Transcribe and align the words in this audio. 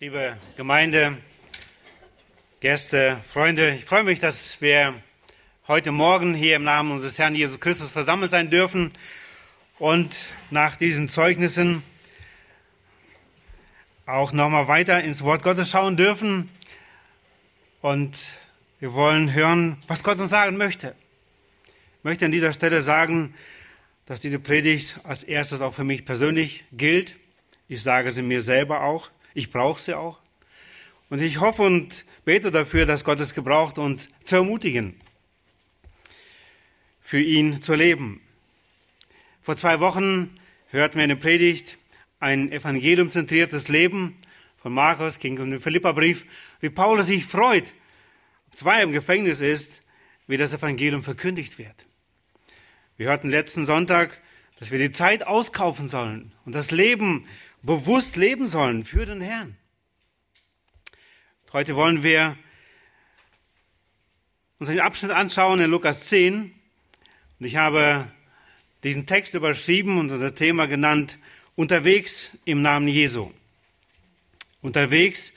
liebe 0.00 0.36
Gemeinde, 0.56 1.16
Gäste, 2.60 3.20
Freunde, 3.32 3.74
ich 3.74 3.84
freue 3.84 4.04
mich, 4.04 4.20
dass 4.20 4.60
wir 4.60 4.94
heute 5.66 5.90
Morgen 5.90 6.34
hier 6.34 6.54
im 6.54 6.62
Namen 6.62 6.92
unseres 6.92 7.18
Herrn 7.18 7.34
Jesus 7.34 7.58
Christus 7.58 7.90
versammelt 7.90 8.30
sein 8.30 8.48
dürfen 8.48 8.92
und 9.80 10.26
nach 10.52 10.76
diesen 10.76 11.08
Zeugnissen 11.08 11.82
auch 14.06 14.30
nochmal 14.30 14.68
weiter 14.68 15.02
ins 15.02 15.24
Wort 15.24 15.42
Gottes 15.42 15.68
schauen 15.68 15.96
dürfen. 15.96 16.48
Und 17.80 18.34
wir 18.78 18.92
wollen 18.92 19.34
hören, 19.34 19.78
was 19.88 20.04
Gott 20.04 20.20
uns 20.20 20.30
sagen 20.30 20.56
möchte. 20.56 20.94
Ich 21.98 22.04
möchte 22.04 22.24
an 22.24 22.30
dieser 22.30 22.52
Stelle 22.52 22.82
sagen, 22.82 23.34
dass 24.06 24.20
diese 24.20 24.38
Predigt 24.38 24.94
als 25.02 25.24
erstes 25.24 25.60
auch 25.60 25.74
für 25.74 25.82
mich 25.82 26.04
persönlich 26.04 26.62
gilt. 26.70 27.16
Ich 27.66 27.82
sage 27.82 28.12
sie 28.12 28.22
mir 28.22 28.40
selber 28.40 28.82
auch. 28.82 29.10
Ich 29.38 29.50
brauche 29.50 29.80
sie 29.80 29.96
auch. 29.96 30.18
Und 31.10 31.20
ich 31.20 31.38
hoffe 31.38 31.62
und 31.62 32.04
bete 32.24 32.50
dafür, 32.50 32.86
dass 32.86 33.04
Gott 33.04 33.20
es 33.20 33.34
gebraucht, 33.34 33.78
uns 33.78 34.08
zu 34.24 34.34
ermutigen, 34.34 34.96
für 37.00 37.20
ihn 37.20 37.62
zu 37.62 37.74
leben. 37.74 38.20
Vor 39.40 39.54
zwei 39.54 39.78
Wochen 39.78 40.36
hörten 40.70 40.96
wir 40.96 41.04
eine 41.04 41.14
Predigt, 41.14 41.78
ein 42.18 42.50
evangeliumzentriertes 42.50 43.68
Leben 43.68 44.16
von 44.56 44.72
Markus, 44.72 45.20
ging 45.20 45.38
um 45.38 45.52
den 45.52 45.60
Philipperbrief, 45.60 46.24
wie 46.58 46.70
Paulus 46.70 47.06
sich 47.06 47.24
freut, 47.24 47.72
zwei 48.54 48.82
im 48.82 48.90
Gefängnis 48.90 49.40
ist, 49.40 49.82
wie 50.26 50.36
das 50.36 50.52
Evangelium 50.52 51.04
verkündigt 51.04 51.58
wird. 51.58 51.86
Wir 52.96 53.06
hörten 53.06 53.30
letzten 53.30 53.64
Sonntag, 53.64 54.20
dass 54.58 54.72
wir 54.72 54.80
die 54.80 54.90
Zeit 54.90 55.24
auskaufen 55.24 55.86
sollen 55.86 56.32
und 56.44 56.56
das 56.56 56.72
Leben 56.72 57.28
bewusst 57.62 58.16
leben 58.16 58.46
sollen 58.46 58.84
für 58.84 59.06
den 59.06 59.20
Herrn. 59.20 59.56
Heute 61.52 61.76
wollen 61.76 62.02
wir 62.02 62.36
uns 64.58 64.68
einen 64.68 64.80
Abschnitt 64.80 65.12
anschauen 65.12 65.60
in 65.60 65.70
Lukas 65.70 66.08
10. 66.08 66.52
Und 67.40 67.46
ich 67.46 67.56
habe 67.56 68.10
diesen 68.82 69.06
Text 69.06 69.34
überschrieben 69.34 69.98
und 69.98 70.10
unser 70.10 70.34
Thema 70.34 70.66
genannt, 70.66 71.18
unterwegs 71.56 72.30
im 72.44 72.62
Namen 72.62 72.86
Jesu. 72.88 73.32
Unterwegs 74.60 75.32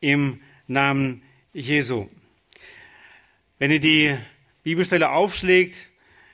im 0.00 0.40
Namen 0.66 1.22
Jesu. 1.52 2.08
Wenn 3.58 3.70
ihr 3.70 3.80
die 3.80 4.16
Bibelstelle 4.62 5.10
aufschlägt, 5.10 5.76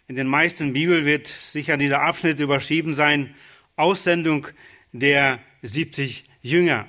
in 0.09 0.17
den 0.17 0.27
meisten 0.27 0.73
Bibeln 0.73 1.05
wird 1.05 1.27
sicher 1.27 1.77
dieser 1.77 2.03
Abschnitt 2.03 2.41
überschrieben 2.41 2.93
sein, 2.95 3.35
Aussendung 3.77 4.49
der 4.93 5.41
70 5.63 6.25
Jünger. 6.43 6.87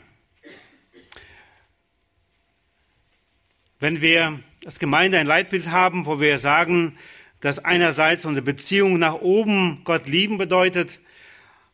Wenn 3.80 4.02
wir 4.02 4.40
als 4.66 4.80
Gemeinde 4.80 5.18
ein 5.18 5.28
Leitbild 5.28 5.70
haben, 5.70 6.06
wo 6.06 6.20
wir 6.20 6.38
sagen, 6.38 6.98
dass 7.40 7.60
einerseits 7.60 8.26
unsere 8.26 8.46
Beziehung 8.46 9.00
nach 9.00 9.16
oben 9.16 9.82
Gott 9.84 10.08
lieben 10.08 10.38
bedeutet, 10.38 11.00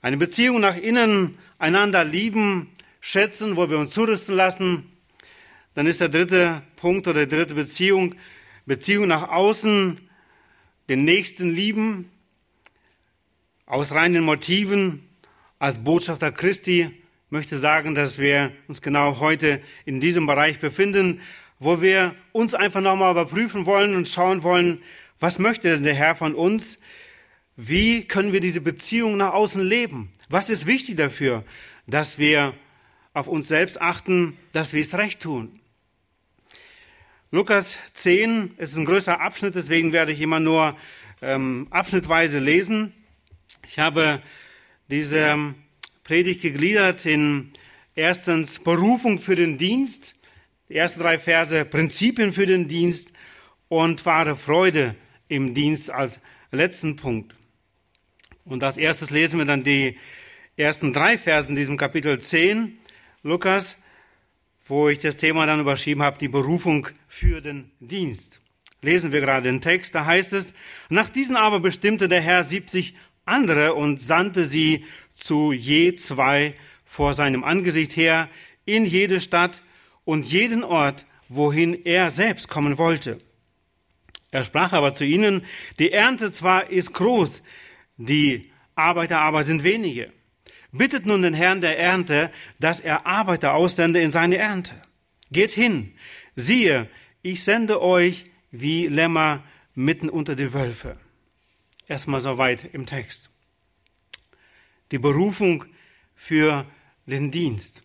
eine 0.02 0.18
Beziehung 0.18 0.60
nach 0.60 0.78
innen 0.78 1.38
einander 1.58 2.04
lieben, 2.04 2.72
schätzen, 3.02 3.58
wo 3.58 3.70
wir 3.70 3.78
uns 3.78 3.92
zurüsten 3.92 4.36
lassen, 4.36 4.92
dann 5.76 5.88
ist 5.88 6.02
der 6.02 6.10
dritte 6.10 6.64
Punkt 6.76 7.08
oder 7.08 7.26
die 7.26 7.36
dritte 7.36 7.54
Beziehung, 7.54 8.16
Beziehung 8.66 9.08
nach 9.08 9.30
außen, 9.30 10.00
den 10.90 11.04
Nächsten 11.04 11.50
lieben, 11.50 12.12
aus 13.66 13.92
reinen 13.92 14.24
Motiven, 14.24 15.09
als 15.60 15.84
Botschafter 15.84 16.32
Christi 16.32 16.90
möchte 17.30 17.58
sagen, 17.58 17.94
dass 17.94 18.18
wir 18.18 18.54
uns 18.70 18.82
genau 18.82 19.20
heute 19.20 19.62
in 19.86 20.00
diesem 20.00 20.26
Bereich 20.26 20.60
befinden, 20.60 21.22
wo 21.60 21.82
wir 21.82 22.16
uns 22.32 22.56
einfach 22.56 22.80
nochmal 22.80 23.12
überprüfen 23.12 23.66
wollen 23.66 23.94
und 23.94 24.08
schauen 24.08 24.44
wollen, 24.44 24.82
was 25.20 25.38
möchte 25.38 25.70
denn 25.70 25.84
der 25.84 25.94
Herr 25.94 26.16
von 26.16 26.34
uns? 26.34 26.80
Wie 27.58 28.06
können 28.06 28.32
wir 28.32 28.40
diese 28.40 28.62
Beziehung 28.62 29.18
nach 29.18 29.34
außen 29.34 29.62
leben? 29.62 30.10
Was 30.30 30.50
ist 30.50 30.66
wichtig 30.66 30.96
dafür, 30.96 31.44
dass 31.88 32.18
wir 32.18 32.54
auf 33.14 33.28
uns 33.28 33.50
selbst 33.50 33.82
achten, 33.82 34.38
dass 34.54 34.72
wir 34.72 34.80
es 34.80 34.98
recht 34.98 35.22
tun? 35.22 35.60
Lukas 37.32 37.78
10 37.94 38.56
ist 38.58 38.78
ein 38.78 38.86
größer 38.86 39.20
Abschnitt, 39.20 39.56
deswegen 39.56 39.92
werde 39.92 40.14
ich 40.14 40.22
immer 40.22 40.40
nur 40.40 40.78
ähm, 41.22 41.68
abschnittweise 41.70 42.40
lesen. 42.40 42.94
Ich 43.68 43.78
habe 43.78 44.24
diese 44.90 45.54
Predigt 46.04 46.42
gegliedert 46.42 47.06
in 47.06 47.52
erstens 47.96 48.60
Berufung 48.60 49.20
für 49.20 49.36
den 49.36 49.58
Dienst, 49.58 50.16
die 50.68 50.76
ersten 50.76 51.02
drei 51.02 51.20
Verse 51.20 51.66
Prinzipien 51.66 52.34
für 52.34 52.46
den 52.46 52.68
Dienst 52.68 53.14
und 53.68 54.06
wahre 54.06 54.36
Freude 54.36 54.96
im 55.28 55.54
Dienst 55.54 55.92
als 55.92 56.20
letzten 56.52 56.96
Punkt. 56.96 57.36
Und 58.46 58.64
als 58.64 58.78
erstes 58.78 59.12
lesen 59.12 59.38
wir 59.38 59.46
dann 59.46 59.64
die 59.64 59.98
ersten 60.58 60.92
drei 60.92 61.18
Verse 61.18 61.48
in 61.48 61.56
diesem 61.56 61.78
Kapitel 61.78 62.20
10, 62.20 62.78
Lukas, 63.22 63.78
wo 64.68 64.90
ich 64.90 65.00
das 65.00 65.18
Thema 65.18 65.46
dann 65.46 65.60
überschrieben 65.60 66.02
habe, 66.02 66.18
die 66.18 66.28
Berufung 66.28 66.88
für 67.08 67.42
den 67.42 67.72
Dienst. 67.80 68.42
Lesen 68.82 69.12
wir 69.12 69.20
gerade 69.20 69.44
den 69.44 69.62
Text, 69.62 69.94
da 69.94 70.06
heißt 70.06 70.34
es, 70.34 70.54
nach 70.90 71.10
diesen 71.10 71.36
aber 71.36 71.60
bestimmte 71.60 72.08
der 72.08 72.22
Herr 72.22 72.44
70 72.44 72.96
andere 73.30 73.76
und 73.76 74.02
sandte 74.02 74.46
sie 74.46 74.86
zu 75.14 75.52
je 75.52 75.96
zwei 75.96 76.56
vor 76.86 77.14
seinem 77.14 77.44
Angesicht 77.44 77.96
her 77.96 78.30
in 78.66 78.86
jede 78.86 79.22
Stadt 79.22 79.62
und 80.06 80.32
jeden 80.32 80.64
Ort, 80.64 81.06
wohin 81.28 81.86
er 81.86 82.10
selbst 82.10 82.50
kommen 82.50 82.78
wollte. 82.78 83.20
Er 84.32 84.44
sprach 84.44 84.74
aber 84.74 84.94
zu 84.94 85.06
ihnen, 85.06 85.46
die 85.80 85.92
Ernte 85.92 86.32
zwar 86.32 86.70
ist 86.70 86.94
groß, 86.94 87.42
die 87.98 88.52
Arbeiter 88.76 89.20
aber 89.20 89.44
sind 89.44 89.64
wenige. 89.64 90.12
Bittet 90.72 91.06
nun 91.06 91.24
den 91.24 91.34
Herrn 91.34 91.62
der 91.62 91.80
Ernte, 91.80 92.32
dass 92.60 92.80
er 92.80 93.08
Arbeiter 93.08 93.54
aussende 93.56 94.02
in 94.02 94.12
seine 94.12 94.38
Ernte. 94.38 94.74
Geht 95.32 95.52
hin, 95.52 95.94
siehe, 96.36 96.88
ich 97.22 97.44
sende 97.44 97.82
euch 97.82 98.26
wie 98.52 98.88
Lämmer 98.88 99.44
mitten 99.74 100.10
unter 100.10 100.36
die 100.36 100.54
Wölfe. 100.54 100.98
Erstmal 101.90 102.22
soweit 102.22 102.66
im 102.72 102.86
Text 102.86 103.32
die 104.92 105.00
Berufung 105.00 105.66
für 106.14 106.68
den 107.08 107.32
Dienst. 107.32 107.82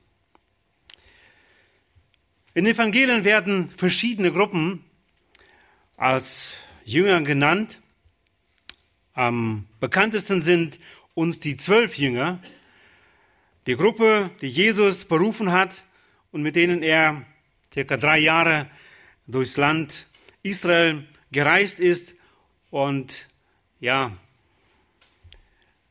In 2.53 2.67
den 2.67 2.75
Evangelien 2.75 3.25
werden 3.25 3.71
verschiedene 3.71 4.31
Gruppen 4.31 4.85
als 5.97 6.53
Jünger 6.85 7.23
genannt. 7.23 7.81
Am 9.15 9.67
bekanntesten 9.81 10.43
sind 10.43 10.79
uns 11.15 11.41
die 11.41 11.57
zwölf 11.57 11.97
Jünger, 11.97 12.41
die 13.67 13.75
Gruppe, 13.75 14.31
die 14.43 14.49
Jesus 14.49 15.07
berufen 15.07 15.51
hat 15.51 15.83
und 16.31 16.43
mit 16.43 16.57
denen 16.57 16.83
er 16.83 17.25
circa 17.73 17.97
drei 17.97 18.19
Jahre 18.19 18.69
durchs 19.27 19.57
Land 19.57 20.05
Israel 20.43 21.09
gereist 21.33 21.81
ist 21.81 22.15
und 22.71 23.29
ja, 23.85 24.17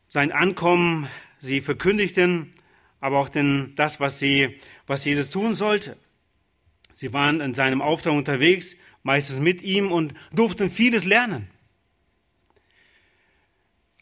sein 0.09 0.31
Ankommen, 0.31 1.07
sie 1.37 1.61
verkündigten, 1.61 2.51
aber 2.99 3.19
auch 3.19 3.29
denn 3.29 3.73
das, 3.75 3.99
was 3.99 4.17
sie, 4.17 4.59
was 4.87 5.05
Jesus 5.05 5.29
tun 5.29 5.53
sollte. 5.53 5.95
Sie 6.95 7.13
waren 7.13 7.39
in 7.39 7.53
seinem 7.53 7.83
Auftrag 7.83 8.13
unterwegs, 8.13 8.75
meistens 9.03 9.39
mit 9.41 9.61
ihm 9.61 9.91
und 9.91 10.15
durften 10.33 10.71
vieles 10.71 11.05
lernen. 11.05 11.47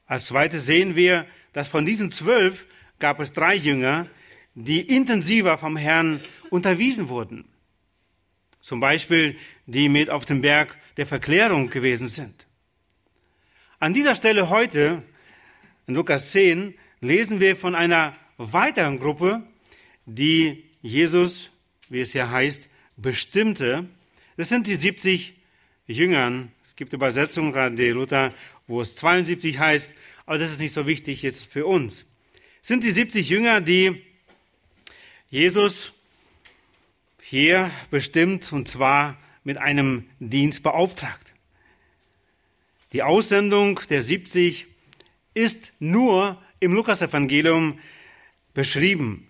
Als 0.05 0.27
zweites 0.27 0.65
sehen 0.65 0.95
wir, 0.95 1.25
dass 1.51 1.67
von 1.67 1.85
diesen 1.85 2.11
zwölf 2.11 2.65
gab 2.99 3.19
es 3.19 3.33
drei 3.33 3.55
Jünger, 3.55 4.07
die 4.55 4.79
intensiver 4.79 5.57
vom 5.57 5.75
Herrn 5.75 6.21
unterwiesen 6.49 7.09
wurden. 7.09 7.43
Zum 8.61 8.79
Beispiel 8.79 9.35
die 9.65 9.89
mit 9.89 10.09
auf 10.09 10.25
dem 10.25 10.39
Berg 10.39 10.77
der 10.95 11.07
Verklärung 11.07 11.69
gewesen 11.69 12.07
sind. 12.07 12.47
An 13.81 13.95
dieser 13.95 14.13
Stelle 14.13 14.51
heute 14.51 15.01
in 15.87 15.95
Lukas 15.95 16.29
10 16.33 16.75
lesen 16.99 17.39
wir 17.39 17.55
von 17.55 17.73
einer 17.73 18.15
weiteren 18.37 18.99
Gruppe, 18.99 19.41
die 20.05 20.65
Jesus, 20.83 21.49
wie 21.89 22.01
es 22.01 22.11
hier 22.11 22.29
heißt, 22.29 22.69
bestimmte. 22.95 23.87
Das 24.37 24.49
sind 24.49 24.67
die 24.67 24.75
70 24.75 25.33
Jüngern. 25.87 26.51
Es 26.61 26.75
gibt 26.75 26.93
Übersetzungen, 26.93 27.53
gerade 27.53 27.75
die 27.75 27.87
Luther, 27.87 28.35
wo 28.67 28.81
es 28.81 28.95
72 28.97 29.57
heißt, 29.57 29.95
aber 30.27 30.37
das 30.37 30.51
ist 30.51 30.59
nicht 30.59 30.73
so 30.73 30.85
wichtig 30.85 31.23
jetzt 31.23 31.51
für 31.51 31.65
uns. 31.65 32.05
Es 32.61 32.67
sind 32.67 32.83
die 32.83 32.91
70 32.91 33.29
Jünger, 33.29 33.61
die 33.61 33.99
Jesus 35.31 35.91
hier 37.19 37.71
bestimmt 37.89 38.53
und 38.53 38.67
zwar 38.67 39.17
mit 39.43 39.57
einem 39.57 40.07
Dienst 40.19 40.61
beauftragt. 40.61 41.30
Die 42.93 43.03
Aussendung 43.03 43.79
der 43.89 44.01
70 44.01 44.67
ist 45.33 45.73
nur 45.79 46.41
im 46.59 46.73
Lukasevangelium 46.73 47.79
beschrieben. 48.53 49.27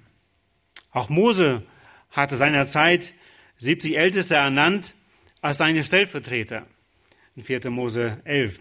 Auch 0.92 1.10
Mose 1.10 1.64
hatte 2.10 2.38
seinerzeit 2.38 3.14
70 3.58 3.98
Älteste 3.98 4.36
ernannt 4.36 4.96
als 5.42 5.60
seine 5.60 5.84
Stellvertreter 5.84 6.66
in 7.36 7.44
4. 7.44 7.70
Mose 7.70 8.20
11. 8.26 8.60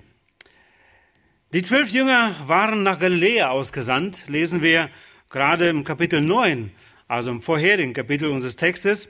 Die 1.53 1.63
zwölf 1.63 1.91
Jünger 1.91 2.37
waren 2.47 2.83
nach 2.83 2.99
Galiläa 2.99 3.49
ausgesandt, 3.49 4.29
lesen 4.29 4.63
wir 4.63 4.91
gerade 5.31 5.69
im 5.69 5.83
Kapitel 5.83 6.21
9, 6.21 6.71
also 7.09 7.31
im 7.31 7.43
vorherigen 7.43 7.93
Kapitel 7.93 8.29
unseres 8.29 8.57
Textes, 8.57 9.09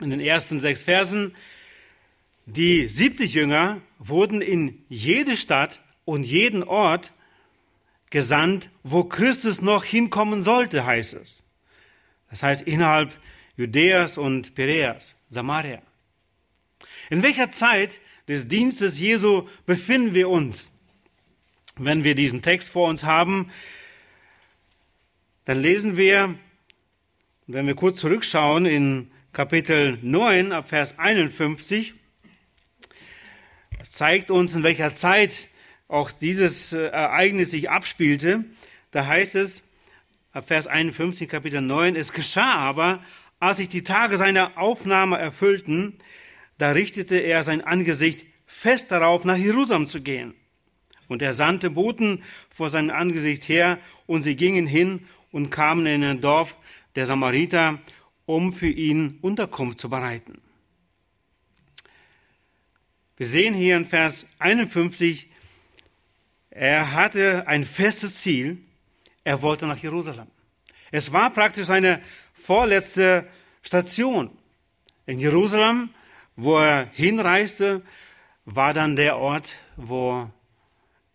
in 0.00 0.10
den 0.10 0.20
ersten 0.20 0.58
sechs 0.58 0.82
Versen. 0.82 1.34
Die 2.46 2.88
70 2.88 3.32
Jünger 3.32 3.80
wurden 4.08 4.40
in 4.40 4.84
jede 4.88 5.36
Stadt 5.36 5.80
und 6.04 6.24
jeden 6.24 6.62
Ort 6.62 7.12
gesandt, 8.10 8.70
wo 8.82 9.04
Christus 9.04 9.60
noch 9.60 9.84
hinkommen 9.84 10.42
sollte, 10.42 10.86
heißt 10.86 11.14
es. 11.14 11.42
Das 12.30 12.42
heißt 12.42 12.62
innerhalb 12.62 13.18
Judäas 13.56 14.18
und 14.18 14.54
Pereas, 14.54 15.14
Samaria. 15.30 15.82
In 17.10 17.22
welcher 17.22 17.50
Zeit 17.50 18.00
des 18.28 18.48
Dienstes 18.48 18.98
Jesu 18.98 19.48
befinden 19.66 20.14
wir 20.14 20.28
uns? 20.28 20.72
Wenn 21.76 22.04
wir 22.04 22.14
diesen 22.14 22.42
Text 22.42 22.70
vor 22.70 22.88
uns 22.88 23.04
haben, 23.04 23.50
dann 25.44 25.60
lesen 25.60 25.96
wir, 25.96 26.34
wenn 27.46 27.66
wir 27.66 27.74
kurz 27.74 28.00
zurückschauen 28.00 28.64
in 28.64 29.10
Kapitel 29.32 29.98
9 30.00 30.52
ab 30.52 30.68
Vers 30.68 30.98
51, 30.98 31.94
das 31.94 32.03
zeigt 33.94 34.30
uns, 34.30 34.56
in 34.56 34.64
welcher 34.64 34.94
Zeit 34.94 35.48
auch 35.86 36.10
dieses 36.10 36.72
äh, 36.72 36.86
Ereignis 36.86 37.52
sich 37.52 37.70
abspielte. 37.70 38.44
Da 38.90 39.06
heißt 39.06 39.36
es, 39.36 39.62
Vers 40.46 40.66
51, 40.66 41.28
Kapitel 41.28 41.60
9, 41.60 41.94
es 41.94 42.12
geschah 42.12 42.56
aber, 42.56 43.04
als 43.38 43.58
sich 43.58 43.68
die 43.68 43.84
Tage 43.84 44.16
seiner 44.16 44.58
Aufnahme 44.58 45.16
erfüllten, 45.16 45.96
da 46.58 46.72
richtete 46.72 47.18
er 47.18 47.44
sein 47.44 47.60
Angesicht 47.60 48.26
fest 48.46 48.90
darauf, 48.90 49.24
nach 49.24 49.36
Jerusalem 49.36 49.86
zu 49.86 50.00
gehen. 50.00 50.34
Und 51.06 51.22
er 51.22 51.32
sandte 51.32 51.70
Boten 51.70 52.24
vor 52.50 52.70
seinem 52.70 52.90
Angesicht 52.90 53.48
her, 53.48 53.78
und 54.06 54.22
sie 54.24 54.34
gingen 54.34 54.66
hin 54.66 55.06
und 55.30 55.50
kamen 55.50 55.86
in 55.86 56.02
ein 56.02 56.20
Dorf 56.20 56.56
der 56.96 57.06
Samariter, 57.06 57.78
um 58.26 58.52
für 58.52 58.68
ihn 58.68 59.18
Unterkunft 59.20 59.78
zu 59.78 59.88
bereiten. 59.88 60.40
Wir 63.16 63.26
sehen 63.26 63.54
hier 63.54 63.76
in 63.76 63.86
Vers 63.86 64.26
51, 64.40 65.28
er 66.50 66.92
hatte 66.92 67.46
ein 67.46 67.64
festes 67.64 68.20
Ziel, 68.20 68.58
er 69.22 69.40
wollte 69.40 69.66
nach 69.66 69.78
Jerusalem. 69.78 70.26
Es 70.90 71.12
war 71.12 71.30
praktisch 71.30 71.66
seine 71.66 72.02
vorletzte 72.32 73.28
Station. 73.62 74.36
In 75.06 75.20
Jerusalem, 75.20 75.90
wo 76.34 76.58
er 76.58 76.88
hinreiste, 76.92 77.82
war 78.46 78.72
dann 78.72 78.96
der 78.96 79.16
Ort, 79.16 79.54
wo 79.76 80.28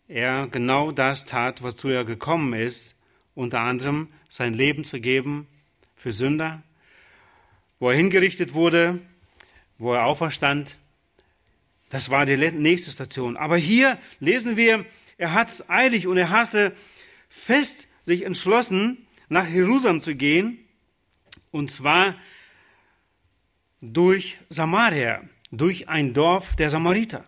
er 0.08 0.48
genau 0.48 0.92
das 0.92 1.26
tat, 1.26 1.62
wozu 1.64 1.90
er 1.90 2.06
gekommen 2.06 2.54
ist, 2.54 2.96
unter 3.36 3.60
anderem 3.60 4.08
sein 4.30 4.54
Leben 4.54 4.86
zu 4.86 5.02
geben 5.02 5.48
für 5.96 6.14
Sünder, 6.14 6.64
wo 7.78 7.90
er 7.90 7.98
hingerichtet 7.98 8.54
wurde, 8.54 9.00
wo 9.78 9.94
er 9.94 10.06
auferstand. 10.06 10.78
Das 11.90 12.10
war 12.10 12.26
die 12.26 12.38
nächste 12.38 12.92
Station. 12.92 13.36
Aber 13.36 13.58
hier 13.58 13.98
lesen 14.20 14.56
wir, 14.56 14.86
er 15.18 15.34
hat 15.34 15.50
es 15.50 15.70
eilig 15.70 16.08
und 16.08 16.18
er 16.18 16.30
hatte 16.30 16.74
fest 17.30 17.88
sich 18.06 18.26
entschlossen, 18.26 19.06
nach 19.28 19.48
Jerusalem 19.48 20.02
zu 20.02 20.16
gehen, 20.16 20.60
und 21.52 21.72
zwar 21.72 22.16
durch 23.82 24.38
Samaria, 24.50 25.22
durch 25.52 25.88
ein 25.88 26.14
Dorf 26.14 26.56
der 26.56 26.70
Samariter. 26.70 27.24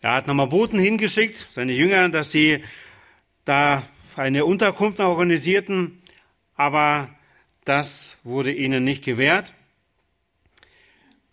Er 0.00 0.14
hat 0.14 0.26
nochmal 0.26 0.46
Boten 0.46 0.78
hingeschickt, 0.78 1.46
seine 1.50 1.72
Jünger, 1.72 2.08
dass 2.08 2.32
sie 2.32 2.64
da 3.44 3.82
eine 4.16 4.44
Unterkunft 4.44 5.00
organisierten, 5.00 6.02
aber 6.56 7.10
das 7.64 8.16
wurde 8.24 8.52
ihnen 8.52 8.84
nicht 8.84 9.04
gewährt. 9.04 9.54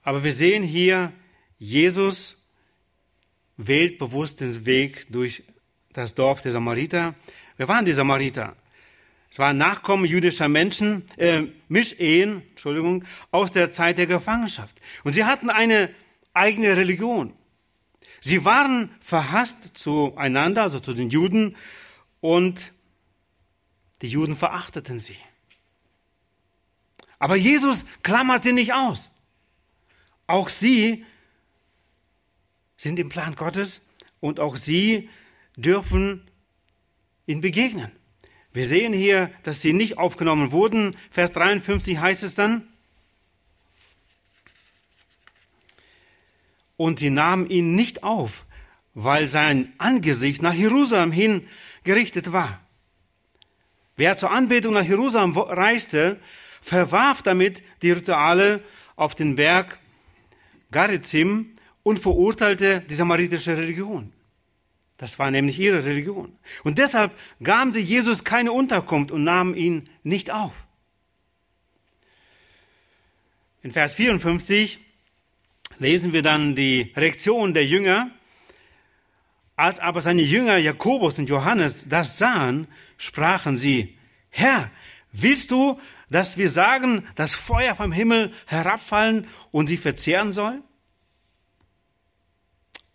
Aber 0.03 0.23
wir 0.23 0.31
sehen 0.31 0.63
hier, 0.63 1.11
Jesus 1.59 2.43
wählt 3.57 3.97
bewusst 3.97 4.41
den 4.41 4.65
Weg 4.65 5.11
durch 5.11 5.43
das 5.93 6.13
Dorf 6.13 6.41
der 6.41 6.51
Samariter. 6.51 7.15
Wer 7.57 7.67
waren 7.67 7.85
die 7.85 7.93
Samariter? 7.93 8.55
Es 9.31 9.39
waren 9.39 9.57
Nachkommen 9.57 10.05
jüdischer 10.05 10.47
Menschen, 10.47 11.03
äh, 11.17 11.43
Mischehen, 11.67 12.43
Entschuldigung, 12.51 13.03
aus 13.31 13.51
der 13.51 13.71
Zeit 13.71 13.97
der 13.97 14.07
Gefangenschaft. 14.07 14.79
Und 15.03 15.13
sie 15.13 15.25
hatten 15.25 15.49
eine 15.49 15.93
eigene 16.33 16.77
Religion. 16.77 17.33
Sie 18.21 18.45
waren 18.45 18.91
verhasst 19.01 19.77
zueinander, 19.77 20.63
also 20.63 20.79
zu 20.79 20.93
den 20.93 21.09
Juden, 21.09 21.55
und 22.21 22.71
die 24.01 24.07
Juden 24.07 24.35
verachteten 24.35 24.99
sie. 24.99 25.17
Aber 27.19 27.35
Jesus 27.35 27.85
klammert 28.03 28.43
sie 28.43 28.53
nicht 28.53 28.73
aus. 28.73 29.09
Auch 30.27 30.49
sie 30.49 31.05
sind 32.77 32.99
im 32.99 33.09
Plan 33.09 33.35
Gottes 33.35 33.89
und 34.19 34.39
auch 34.39 34.55
sie 34.55 35.09
dürfen 35.55 36.29
ihn 37.25 37.41
begegnen. 37.41 37.91
Wir 38.53 38.65
sehen 38.65 38.93
hier, 38.93 39.31
dass 39.43 39.61
sie 39.61 39.73
nicht 39.73 39.97
aufgenommen 39.97 40.51
wurden. 40.51 40.95
Vers 41.11 41.31
53 41.33 41.97
heißt 41.97 42.23
es 42.23 42.35
dann, 42.35 42.67
und 46.77 46.99
sie 46.99 47.09
nahmen 47.09 47.49
ihn 47.49 47.75
nicht 47.75 48.03
auf, 48.03 48.45
weil 48.93 49.27
sein 49.27 49.73
Angesicht 49.79 50.41
nach 50.41 50.53
Jerusalem 50.53 51.11
hin 51.11 51.47
gerichtet 51.83 52.31
war. 52.31 52.61
Wer 53.95 54.15
zur 54.15 54.31
Anbetung 54.31 54.75
nach 54.75 54.85
Jerusalem 54.85 55.35
reiste, 55.35 56.19
verwarf 56.61 57.23
damit 57.23 57.63
die 57.81 57.91
Rituale 57.91 58.63
auf 58.95 59.15
den 59.15 59.35
Berg 59.35 59.79
Garizim 60.71 61.55
und 61.87 61.99
verurteilte 61.99 62.81
die 62.81 62.95
samaritische 62.95 63.55
Religion. 63.55 64.11
Das 64.97 65.19
war 65.19 65.31
nämlich 65.31 65.57
ihre 65.57 65.85
Religion. 65.85 66.37
Und 66.65 66.79
deshalb 66.79 67.17
gaben 67.41 67.71
sie 67.71 67.79
Jesus 67.79 68.25
keine 68.25 68.51
Unterkunft 68.51 69.13
und 69.13 69.23
nahmen 69.23 69.55
ihn 69.55 69.89
nicht 70.03 70.29
auf. 70.29 70.51
In 73.63 73.71
Vers 73.71 73.95
54 73.95 74.79
lesen 75.79 76.11
wir 76.11 76.23
dann 76.23 76.55
die 76.55 76.91
Reaktion 76.93 77.53
der 77.53 77.65
Jünger. 77.65 78.11
Als 79.55 79.79
aber 79.79 80.01
seine 80.01 80.23
Jünger 80.23 80.57
Jakobus 80.57 81.19
und 81.19 81.29
Johannes 81.29 81.87
das 81.87 82.17
sahen, 82.17 82.67
sprachen 82.97 83.57
sie, 83.57 83.97
Herr, 84.29 84.69
willst 85.13 85.51
du, 85.51 85.79
dass 86.09 86.37
wir 86.37 86.49
sagen, 86.49 87.07
dass 87.15 87.33
Feuer 87.33 87.75
vom 87.75 87.93
Himmel 87.93 88.33
herabfallen 88.45 89.25
und 89.51 89.67
sie 89.67 89.77
verzehren 89.77 90.33
soll? 90.33 90.61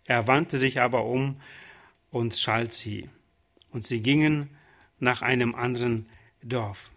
Er 0.05 0.27
wandte 0.27 0.57
sich 0.57 0.81
aber 0.81 1.05
um 1.05 1.39
und 2.11 2.35
schalt 2.35 2.73
sie, 2.73 3.09
und 3.71 3.85
sie 3.85 4.01
gingen 4.01 4.49
nach 4.99 5.21
einem 5.21 5.55
anderen 5.55 6.07
Dorf. 6.41 6.89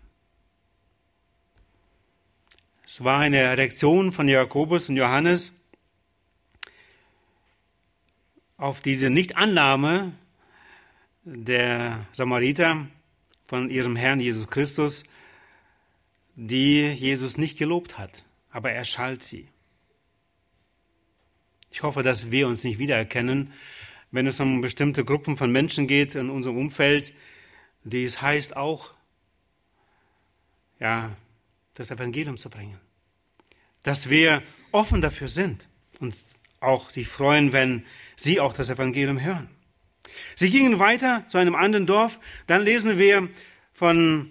Es 2.84 3.02
war 3.02 3.20
eine 3.20 3.58
Reaktion 3.58 4.12
von 4.12 4.28
Jakobus 4.28 4.88
und 4.88 4.96
Johannes 4.96 5.52
auf 8.56 8.80
diese 8.80 9.10
Nichtannahme 9.10 10.12
der 11.25 12.06
Samariter 12.12 12.86
von 13.46 13.70
ihrem 13.70 13.96
Herrn 13.96 14.20
Jesus 14.20 14.48
Christus, 14.48 15.04
die 16.36 16.88
Jesus 16.92 17.38
nicht 17.38 17.58
gelobt 17.58 17.98
hat, 17.98 18.25
aber 18.50 18.70
er 18.70 18.84
schalt 18.84 19.22
sie. 19.22 19.48
Ich 21.76 21.83
hoffe, 21.83 22.02
dass 22.02 22.30
wir 22.30 22.49
uns 22.49 22.64
nicht 22.64 22.78
wiedererkennen, 22.78 23.52
wenn 24.11 24.26
es 24.26 24.40
um 24.40 24.62
bestimmte 24.62 25.04
Gruppen 25.04 25.37
von 25.37 25.52
Menschen 25.52 25.87
geht 25.87 26.14
in 26.14 26.30
unserem 26.30 26.56
Umfeld, 26.56 27.12
die 27.85 28.06
es 28.06 28.23
heißt 28.23 28.56
auch, 28.56 28.95
ja, 30.80 31.14
das 31.75 31.90
Evangelium 31.90 32.38
zu 32.38 32.49
bringen. 32.49 32.80
Dass 33.83 34.09
wir 34.09 34.42
offen 34.73 35.02
dafür 35.02 35.28
sind 35.28 35.68
und 36.00 36.16
auch 36.61 36.88
sich 36.88 37.09
freuen, 37.09 37.52
wenn 37.52 37.85
sie 38.16 38.40
auch 38.40 38.54
das 38.54 38.71
Evangelium 38.71 39.21
hören. 39.21 39.50
Sie 40.35 40.49
gingen 40.49 40.78
weiter 40.78 41.26
zu 41.28 41.37
einem 41.37 41.54
anderen 41.54 41.85
Dorf. 41.85 42.21
Dann 42.47 42.62
lesen 42.62 42.97
wir 42.97 43.28
von 43.75 44.30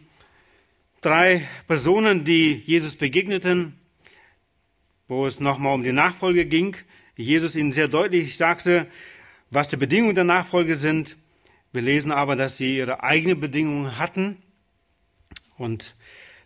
drei 1.02 1.48
Personen, 1.68 2.24
die 2.24 2.64
Jesus 2.66 2.96
begegneten, 2.96 3.80
wo 5.08 5.28
es 5.28 5.40
nochmal 5.40 5.76
um 5.76 5.84
die 5.84 5.92
Nachfolge 5.92 6.48
ging. 6.48 6.76
Jesus 7.24 7.56
ihnen 7.56 7.72
sehr 7.72 7.88
deutlich 7.88 8.38
sagte, 8.38 8.88
was 9.50 9.70
die 9.70 9.78
Bedingungen 9.78 10.16
der 10.16 10.24
Nachfolge 10.24 10.76
sind. 10.76 11.16
Wir 11.72 11.82
lesen 11.82 12.12
aber, 12.12 12.36
dass 12.36 12.58
sie 12.58 12.78
ihre 12.78 13.04
eigenen 13.04 13.40
Bedingungen 13.40 13.98
hatten. 13.98 14.42
Und 15.58 15.96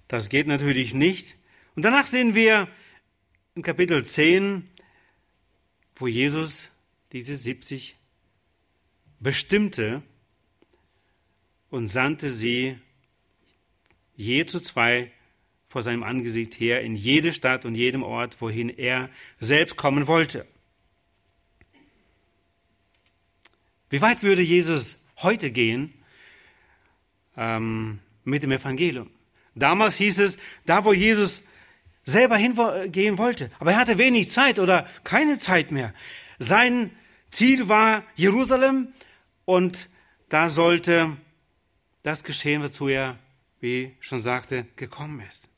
das 0.08 0.30
geht 0.30 0.48
natürlich 0.48 0.94
nicht. 0.94 1.36
Und 1.76 1.84
danach 1.84 2.06
sehen 2.06 2.36
wir 2.36 2.68
in 3.56 3.64
Kapitel 3.64 4.06
10, 4.06 4.70
wo 5.96 6.08
Jesus 6.08 6.70
diese 7.12 7.36
70 7.36 7.96
bestimmte 9.20 10.02
und 11.70 11.88
sandte 11.88 12.30
sie 12.30 12.78
je 14.16 14.46
zu 14.46 14.60
zwei 14.60 15.12
vor 15.68 15.84
seinem 15.84 16.04
Angesicht 16.04 16.60
her 16.60 16.82
in 16.82 16.96
jede 16.96 17.34
Stadt 17.34 17.66
und 17.66 17.76
jedem 17.76 18.02
Ort, 18.04 18.42
wohin 18.42 18.70
er 18.70 19.10
selbst 19.40 19.76
kommen 19.76 20.08
wollte. 20.08 20.46
Wie 23.90 24.02
weit 24.02 24.22
würde 24.22 24.42
Jesus 24.42 24.98
heute 25.18 25.52
gehen 25.52 25.94
ähm, 27.36 28.00
mit 28.24 28.44
dem 28.44 28.52
Evangelium? 28.52 29.10
Damals 29.56 29.96
hieß 29.96 30.20
es, 30.20 30.38
da 30.66 30.86
wo 30.86 30.94
Jesus 30.94 31.44
selber 32.04 32.38
hingehen 32.38 33.18
wollte, 33.18 33.52
aber 33.60 33.72
er 33.72 33.78
hatte 33.78 33.98
wenig 33.98 34.32
Zeit 34.32 34.60
oder 34.60 34.88
keine 35.04 35.38
Zeit 35.40 35.72
mehr. 35.72 35.94
Sein 36.38 36.92
Ziel 37.30 37.68
war 37.68 38.04
Jerusalem 38.16 38.90
und 39.46 39.90
da 40.30 40.50
sollte 40.50 41.18
das 42.04 42.24
geschehen, 42.24 42.64
wozu 42.64 42.88
er, 42.88 43.18
wie 43.60 43.96
schon 44.00 44.22
sagte, 44.22 44.66
gekommen 44.76 45.22
ist. 45.28 45.50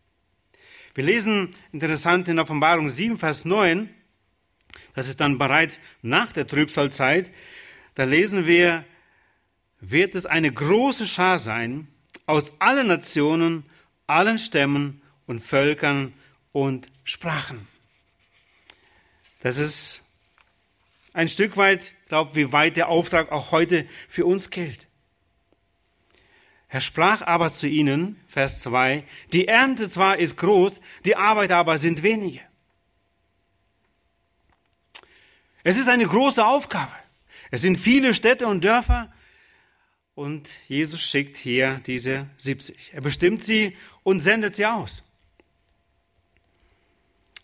Wir 0.95 1.03
lesen 1.03 1.55
interessant 1.71 2.27
in 2.27 2.39
Offenbarung 2.39 2.89
7, 2.89 3.17
Vers 3.17 3.45
9, 3.45 3.89
das 4.95 5.07
ist 5.07 5.19
dann 5.19 5.38
bereits 5.38 5.79
nach 6.01 6.31
der 6.31 6.47
Trübsalzeit, 6.47 7.31
da 7.95 8.03
lesen 8.03 8.45
wir, 8.45 8.86
wird 9.79 10.15
es 10.15 10.25
eine 10.25 10.51
große 10.51 11.07
Schar 11.07 11.39
sein 11.39 11.88
aus 12.25 12.53
allen 12.60 12.88
Nationen, 12.88 13.65
allen 14.07 14.39
Stämmen 14.39 15.01
und 15.25 15.39
Völkern 15.39 16.13
und 16.51 16.89
Sprachen. 17.03 17.67
Das 19.41 19.57
ist 19.57 20.03
ein 21.13 21.27
Stück 21.27 21.57
weit, 21.57 21.93
glaube 22.07 22.36
wie 22.36 22.51
weit 22.51 22.77
der 22.77 22.88
Auftrag 22.88 23.31
auch 23.31 23.51
heute 23.51 23.88
für 24.07 24.25
uns 24.25 24.50
gilt. 24.50 24.88
Er 26.69 26.79
sprach 26.79 27.21
aber 27.21 27.51
zu 27.51 27.67
ihnen, 27.67 28.17
Vers 28.27 28.60
2, 28.62 29.03
die 29.33 29.48
Ernte 29.48 29.89
zwar 29.89 30.17
ist 30.17 30.38
groß, 30.38 30.79
die 31.03 31.17
Arbeiter 31.17 31.57
aber 31.57 31.77
sind 31.77 32.01
wenige. 32.01 32.39
Es 35.63 35.77
ist 35.77 35.89
eine 35.89 36.07
große 36.07 36.45
Aufgabe. 36.45 36.93
Es 37.51 37.62
sind 37.62 37.77
viele 37.77 38.13
Städte 38.13 38.48
und 38.48 38.63
Dörfer 38.63 39.12
und 40.15 40.50
Jesus 40.70 41.01
schickt 41.01 41.38
hier 41.38 41.81
diese 41.86 42.27
70. 42.38 42.93
Er 42.93 43.01
bestimmt 43.01 43.43
sie 43.43 43.75
und 44.03 44.22
sendet 44.22 44.55
sie 44.55 44.65
aus. 44.65 45.03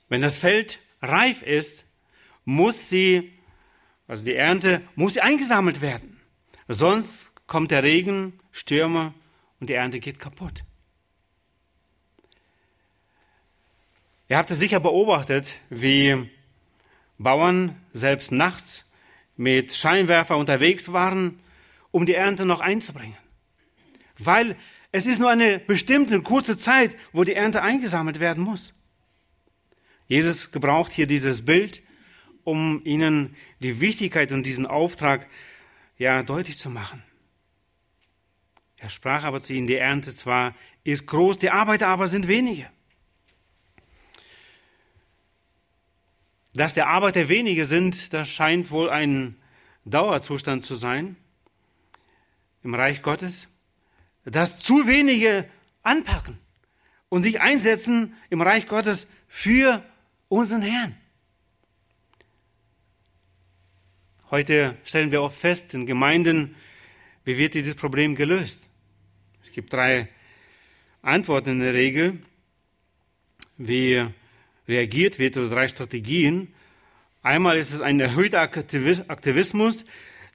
Wenn 0.08 0.22
das 0.22 0.38
Feld 0.38 0.80
reif 1.02 1.44
ist, 1.44 1.86
muss 2.46 2.90
sie, 2.90 3.34
also 4.08 4.24
die 4.24 4.36
Ernte, 4.36 4.82
muss 4.96 5.16
sie 5.16 5.22
eingesammelt 5.22 5.82
werden. 5.82 6.22
Sonst 6.70 7.46
kommt 7.46 7.72
der 7.72 7.84
Regen, 7.84 8.40
Stürme 8.52 9.14
und 9.60 9.70
die 9.70 9.74
Ernte 9.74 10.00
geht 10.00 10.20
kaputt. 10.20 10.64
Ihr 14.30 14.38
habt 14.38 14.52
es 14.52 14.60
sicher 14.60 14.80
beobachtet, 14.80 15.56
wie 15.70 16.30
Bauern 17.18 17.82
selbst 17.94 18.32
nachts 18.32 18.87
mit 19.38 19.74
Scheinwerfer 19.74 20.36
unterwegs 20.36 20.92
waren, 20.92 21.40
um 21.92 22.06
die 22.06 22.16
Ernte 22.16 22.46
noch 22.46 22.60
einzubringen. 22.60 23.18
Weil 24.18 24.56
es 24.92 25.06
ist 25.06 25.20
nur 25.20 25.30
eine 25.30 25.60
bestimmte 25.60 26.22
kurze 26.22 26.58
Zeit, 26.58 26.96
wo 27.14 27.24
die 27.24 27.34
Ernte 27.34 27.62
eingesammelt 27.62 28.20
werden 28.20 28.44
muss. 28.44 28.74
Jesus 30.08 30.52
gebraucht 30.52 30.92
hier 30.92 31.08
dieses 31.08 31.46
Bild, 31.46 31.84
um 32.44 32.82
ihnen 32.86 33.36
die 33.60 33.82
Wichtigkeit 33.82 34.32
und 34.32 34.46
diesen 34.46 34.66
Auftrag 34.66 35.28
ja 35.98 36.24
deutlich 36.24 36.58
zu 36.58 36.70
machen. 36.70 37.04
Er 38.78 38.90
sprach 38.90 39.24
aber 39.24 39.42
zu 39.42 39.54
ihnen, 39.54 39.68
die 39.68 39.76
Ernte 39.76 40.16
zwar 40.16 40.56
ist 40.84 41.08
groß, 41.08 41.40
die 41.40 41.50
Arbeiter 41.50 41.88
aber 41.88 42.08
sind 42.08 42.28
wenige. 42.28 42.70
Dass 46.58 46.74
der 46.74 46.88
Arbeiter 46.88 47.30
wenige 47.30 47.66
sind, 47.66 48.14
das 48.14 48.28
scheint 48.30 48.72
wohl 48.72 48.90
ein 48.90 49.36
Dauerzustand 49.86 50.64
zu 50.64 50.74
sein 50.74 51.16
im 52.64 52.74
Reich 52.74 53.04
Gottes. 53.04 53.48
Dass 54.26 54.60
zu 54.60 54.88
wenige 54.88 55.48
anpacken 55.84 56.40
und 57.10 57.22
sich 57.22 57.42
einsetzen 57.42 58.16
im 58.32 58.42
Reich 58.42 58.66
Gottes 58.66 59.06
für 59.28 59.84
unseren 60.30 60.64
Herrn. 60.64 60.98
Heute 64.32 64.80
stellen 64.84 65.12
wir 65.12 65.22
oft 65.22 65.40
fest 65.40 65.76
in 65.76 65.86
Gemeinden, 65.86 66.56
wie 67.24 67.38
wird 67.38 67.54
dieses 67.54 67.76
Problem 67.76 68.16
gelöst? 68.16 68.68
Es 69.44 69.52
gibt 69.52 69.74
drei 69.74 70.10
Antworten 71.04 71.52
in 71.52 71.60
der 71.60 71.76
Regel, 71.76 72.20
wie 73.58 74.12
reagiert 74.68 75.20
wird 75.20 75.38
oder 75.38 75.50
drei 75.50 75.68
Strategien. 75.68 76.54
Einmal 77.22 77.58
ist 77.58 77.74
es 77.74 77.82
ein 77.82 78.00
erhöhter 78.00 78.42
Aktivismus. 78.42 79.86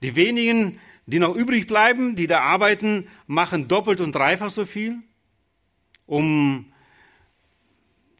Die 0.02 0.16
wenigen, 0.16 0.80
die 1.06 1.18
noch 1.18 1.34
übrig 1.34 1.66
bleiben, 1.66 2.16
die 2.16 2.26
da 2.26 2.40
arbeiten, 2.40 3.08
machen 3.26 3.68
doppelt 3.68 4.00
und 4.00 4.14
dreifach 4.14 4.50
so 4.50 4.66
viel, 4.66 4.98
um 6.06 6.72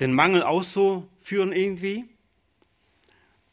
den 0.00 0.12
Mangel 0.12 0.42
auszuführen 0.42 1.52
irgendwie. 1.52 2.11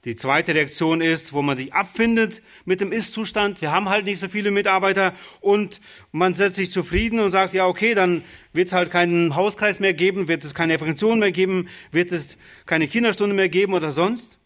Die 0.05 0.15
zweite 0.15 0.55
Reaktion 0.55 1.01
ist, 1.01 1.33
wo 1.33 1.41
man 1.41 1.57
sich 1.57 1.73
abfindet 1.73 2.41
mit 2.63 2.79
dem 2.79 2.93
Ist-Zustand. 2.93 3.61
Wir 3.61 3.71
haben 3.71 3.89
halt 3.89 4.05
nicht 4.05 4.19
so 4.19 4.29
viele 4.29 4.49
Mitarbeiter 4.49 5.13
und 5.41 5.81
man 6.13 6.33
setzt 6.35 6.55
sich 6.55 6.71
zufrieden 6.71 7.19
und 7.19 7.31
sagt, 7.31 7.53
ja, 7.53 7.67
okay, 7.67 7.93
dann 7.93 8.23
wird 8.53 8.67
es 8.67 8.73
halt 8.73 8.91
keinen 8.91 9.35
Hauskreis 9.35 9.81
mehr 9.81 9.93
geben, 9.93 10.29
wird 10.29 10.45
es 10.45 10.53
keine 10.53 10.73
Evangelisation 10.75 11.19
mehr 11.19 11.33
geben, 11.33 11.67
wird 11.91 12.13
es 12.13 12.37
keine 12.65 12.87
Kinderstunde 12.87 13.35
mehr 13.35 13.49
geben 13.49 13.73
oder 13.73 13.91
sonst. 13.91 14.39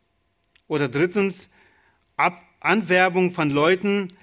Oder 0.67 0.89
drittens, 0.89 1.49
Ab 2.15 2.43
Anwerbung 2.59 3.31
von 3.31 3.49
Leuten 3.49 4.13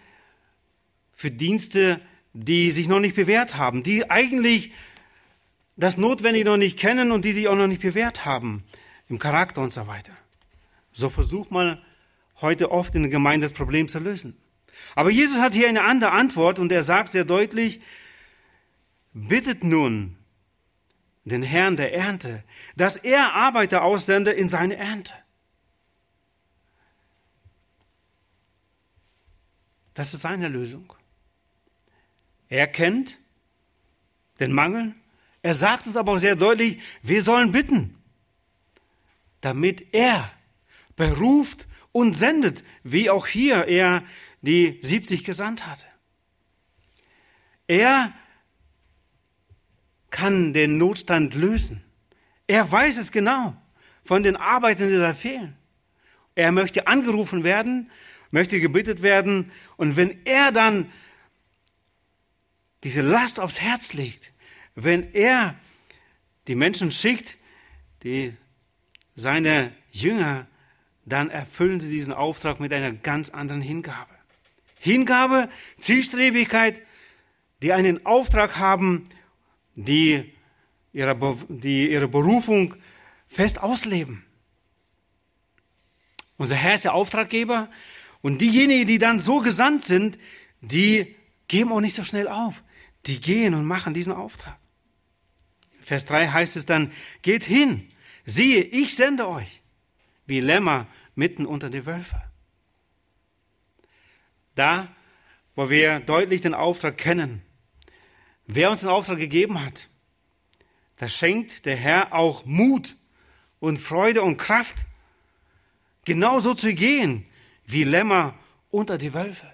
für 1.13 1.31
Dienste, 1.31 2.01
die 2.33 2.71
sich 2.71 2.89
noch 2.89 3.01
nicht 3.01 3.17
bewährt 3.17 3.57
haben, 3.57 3.83
die 3.83 4.09
eigentlich 4.11 4.73
das 5.77 5.97
Notwendige 5.97 6.45
noch 6.45 6.57
nicht 6.57 6.79
kennen 6.79 7.11
und 7.11 7.25
die 7.25 7.33
sich 7.33 7.49
auch 7.49 7.57
noch 7.57 7.67
nicht 7.67 7.83
bewährt 7.83 8.25
haben 8.25 8.65
im 9.09 9.19
Charakter 9.19 9.61
und 9.61 9.73
so 9.73 9.87
weiter. 9.87 10.13
So 11.01 11.09
versucht 11.09 11.51
man 11.51 11.83
heute 12.43 12.71
oft 12.71 12.95
in 12.95 13.05
der 13.05 13.11
Gemeinde 13.11 13.47
das 13.47 13.57
Problem 13.57 13.89
zu 13.89 13.99
lösen. 13.99 14.37
Aber 14.95 15.11
Jesus 15.11 15.39
hat 15.39 15.55
hier 15.55 15.67
eine 15.67 15.83
andere 15.85 16.13
Antwort 16.13 16.59
und 16.59 16.71
er 16.71 16.83
sagt 16.83 17.13
sehr 17.13 17.25
deutlich, 17.25 17.81
bittet 19.15 19.65
nun 19.65 20.19
den 21.25 21.43
Herrn 21.43 21.79
der 21.79 21.95
Ernte, 21.95 22.45
dass 22.77 22.99
er 22.99 23.33
Arbeiter 23.33 23.83
aussende 23.83 24.31
in 24.31 24.51
seine 24.51 24.77
Ernte. 24.77 25.15
Das 29.95 30.13
ist 30.13 30.21
seine 30.21 30.49
Lösung. 30.49 30.93
Er 32.51 32.67
kennt 32.67 33.19
den 34.39 34.53
Mangel. 34.53 34.95
Er 35.41 35.55
sagt 35.55 35.87
uns 35.87 35.97
aber 35.97 36.13
auch 36.13 36.19
sehr 36.19 36.37
deutlich, 36.37 36.79
wir 37.01 37.23
sollen 37.23 37.53
bitten, 37.53 37.97
damit 39.41 39.95
er 39.95 40.31
beruft 41.01 41.67
und 41.93 42.13
sendet, 42.13 42.63
wie 42.85 43.09
auch 43.09 43.27
hier 43.27 43.67
er 43.67 44.05
die 44.43 44.79
70 44.83 45.25
gesandt 45.25 45.67
hatte. 45.67 45.87
Er 47.67 48.13
kann 50.11 50.53
den 50.53 50.77
Notstand 50.77 51.35
lösen. 51.35 51.83
Er 52.47 52.71
weiß 52.71 52.99
es 52.99 53.13
genau 53.13 53.57
von 54.05 54.23
den 54.23 54.37
Arbeitern, 54.37 54.91
die 54.91 54.99
da 54.99 55.15
fehlen. 55.15 55.57
Er 56.35 56.53
möchte 56.53 56.87
angerufen 56.87 57.45
werden, 57.45 57.91
möchte 58.31 58.61
gebittet 58.61 59.01
werden. 59.01 59.53
Und 59.79 59.97
wenn 59.97 60.27
er 60.27 60.53
dann 60.53 60.93
diese 62.85 63.01
Last 63.01 63.41
aufs 63.41 63.61
Herz 63.61 63.95
legt, 63.95 64.33
wenn 64.75 65.15
er 65.15 65.55
die 66.47 66.57
Menschen 66.57 66.91
schickt, 66.91 67.39
die 68.03 68.35
seine 69.15 69.73
Jünger 69.91 70.47
dann 71.11 71.31
erfüllen 71.31 71.81
sie 71.81 71.91
diesen 71.91 72.13
Auftrag 72.13 72.61
mit 72.61 72.73
einer 72.73 72.93
ganz 72.93 73.31
anderen 73.31 73.63
Hingabe. 73.63 74.15
Hingabe, 74.79 75.49
Zielstrebigkeit, 75.79 76.81
die 77.63 77.73
einen 77.73 78.07
Auftrag 78.07 78.57
haben, 78.57 79.05
die 79.75 80.33
ihre, 80.93 81.37
die 81.49 81.91
ihre 81.91 82.09
Berufung 82.09 82.75
fest 83.29 83.63
ausleben. 83.63 84.25
Unser 86.37 86.57
Herr 86.57 86.75
ist 86.75 86.85
der 86.85 86.95
Auftraggeber 86.95 87.69
und 88.23 88.41
diejenigen, 88.41 88.87
die 88.87 88.99
dann 88.99 89.21
so 89.21 89.41
gesandt 89.41 89.83
sind, 89.83 90.19
die 90.63 91.15
geben 91.49 91.73
auch 91.73 91.81
nicht 91.81 91.97
so 91.97 92.05
schnell 92.05 92.29
auf. 92.29 92.63
Die 93.07 93.21
gehen 93.21 93.55
und 93.55 93.65
machen 93.65 93.95
diesen 93.95 94.13
Auftrag. 94.13 94.59
Vers 95.81 96.05
3 96.07 96.29
heißt 96.29 96.57
es 96.57 96.67
dann, 96.67 96.93
geht 97.23 97.45
hin, 97.45 97.91
siehe, 98.25 98.63
ich 98.63 98.95
sende 98.95 99.29
euch, 99.29 99.63
wie 100.27 100.41
Lämmer 100.41 100.87
mitten 101.21 101.45
unter 101.45 101.69
die 101.69 101.85
Wölfe. 101.85 102.23
Da, 104.55 104.89
wo 105.55 105.69
wir 105.69 106.01
deutlich 106.01 106.41
den 106.41 106.55
Auftrag 106.55 106.97
kennen, 106.97 107.43
wer 108.47 108.71
uns 108.71 108.81
den 108.81 108.89
Auftrag 108.89 109.19
gegeben 109.19 109.63
hat, 109.63 109.89
da 110.97 111.09
schenkt 111.09 111.67
der 111.67 111.77
Herr 111.77 112.15
auch 112.15 112.47
Mut 112.47 112.97
und 113.59 113.79
Freude 113.79 114.23
und 114.23 114.39
Kraft, 114.39 114.87
genauso 116.07 116.55
zu 116.55 116.75
gehen 116.75 117.27
wie 117.67 117.85
Lämmer 117.85 118.35
unter 118.71 118.97
die 118.97 119.13
Wölfe. 119.13 119.47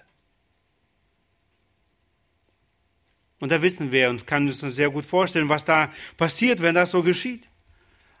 Und 3.39 3.51
da 3.51 3.61
wissen 3.61 3.91
wir 3.91 4.09
und 4.09 4.25
kann 4.25 4.47
uns 4.47 4.61
sehr 4.61 4.89
gut 4.89 5.05
vorstellen, 5.05 5.49
was 5.49 5.65
da 5.65 5.91
passiert, 6.15 6.61
wenn 6.61 6.75
das 6.75 6.91
so 6.91 7.03
geschieht. 7.03 7.49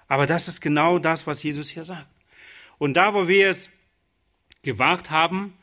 Aber 0.09 0.27
das 0.27 0.49
ist 0.49 0.59
genau 0.59 0.99
das, 0.99 1.25
was 1.25 1.43
Jesus 1.43 1.69
hier 1.69 1.85
sagt. 1.85 2.16
Und 2.77 2.95
da, 2.95 3.13
wo 3.13 3.27
wir 3.27 3.49
es 3.49 3.69
gewagt 4.61 5.09
haben, 5.09 5.53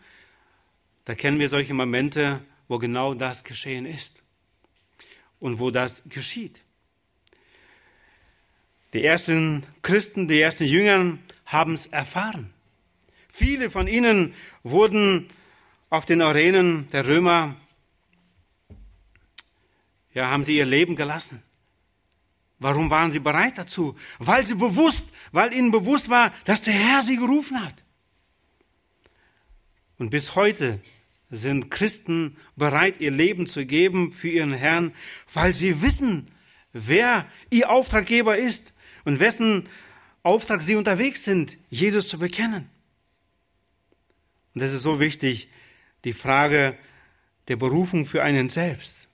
da 1.05 1.15
kennen 1.15 1.39
wir 1.39 1.49
solche 1.49 1.75
Momente, 1.75 2.41
wo 2.69 2.79
genau 2.79 3.15
das 3.15 3.45
geschehen 3.45 3.87
ist 3.87 4.23
und 5.39 5.59
wo 5.59 5.71
das 5.71 6.03
geschieht. 6.09 6.61
Die 8.95 9.05
ersten 9.05 9.67
Christen, 9.83 10.29
die 10.29 10.41
ersten 10.41 10.65
Jünger 10.65 11.19
haben 11.47 11.75
es 11.75 11.87
erfahren. 11.87 12.55
Viele 13.29 13.71
von 13.71 13.89
ihnen 13.89 14.33
wurden 14.63 15.29
auf 15.91 16.07
den 16.07 16.23
Arenen 16.23 16.89
der 16.91 17.07
Römer 17.07 17.57
ja, 20.15 20.31
haben 20.31 20.45
sie 20.45 20.57
ihr 20.57 20.65
Leben 20.65 20.97
gelassen. 20.97 21.43
Warum 22.59 22.91
waren 22.91 23.11
sie 23.11 23.19
bereit 23.19 23.59
dazu? 23.59 23.97
Weil 24.19 24.47
sie 24.47 24.55
bewusst, 24.55 25.09
weil 25.33 25.53
ihnen 25.53 25.71
bewusst 25.71 26.09
war, 26.09 26.33
dass 26.45 26.63
der 26.63 26.75
Herr 26.75 27.03
sie 27.03 27.17
gerufen 27.17 27.63
hat. 27.63 27.85
Und 29.99 30.11
bis 30.11 30.35
heute 30.35 30.81
sind 31.31 31.71
Christen 31.71 32.37
bereit, 32.57 33.01
ihr 33.01 33.11
Leben 33.11 33.47
zu 33.47 33.67
geben 33.67 34.13
für 34.13 34.29
ihren 34.29 34.53
Herrn, 34.53 34.93
weil 35.33 35.55
sie 35.55 35.83
wissen, 35.83 36.29
wer 36.73 37.27
ihr 37.51 37.71
Auftraggeber 37.71 38.37
ist 38.37 38.75
und 39.05 39.21
wessen 39.21 39.69
Auftrag 40.23 40.63
sie 40.63 40.77
unterwegs 40.77 41.25
sind, 41.25 41.59
Jesus 41.71 42.09
zu 42.09 42.19
bekennen. 42.19 42.71
Und 44.55 44.63
das 44.63 44.73
ist 44.73 44.83
so 44.83 45.01
wichtig, 45.01 45.49
die 46.05 46.13
Frage 46.13 46.79
der 47.49 47.57
Berufung 47.57 48.07
für 48.07 48.23
einen 48.23 48.49
selbst. 48.49 49.09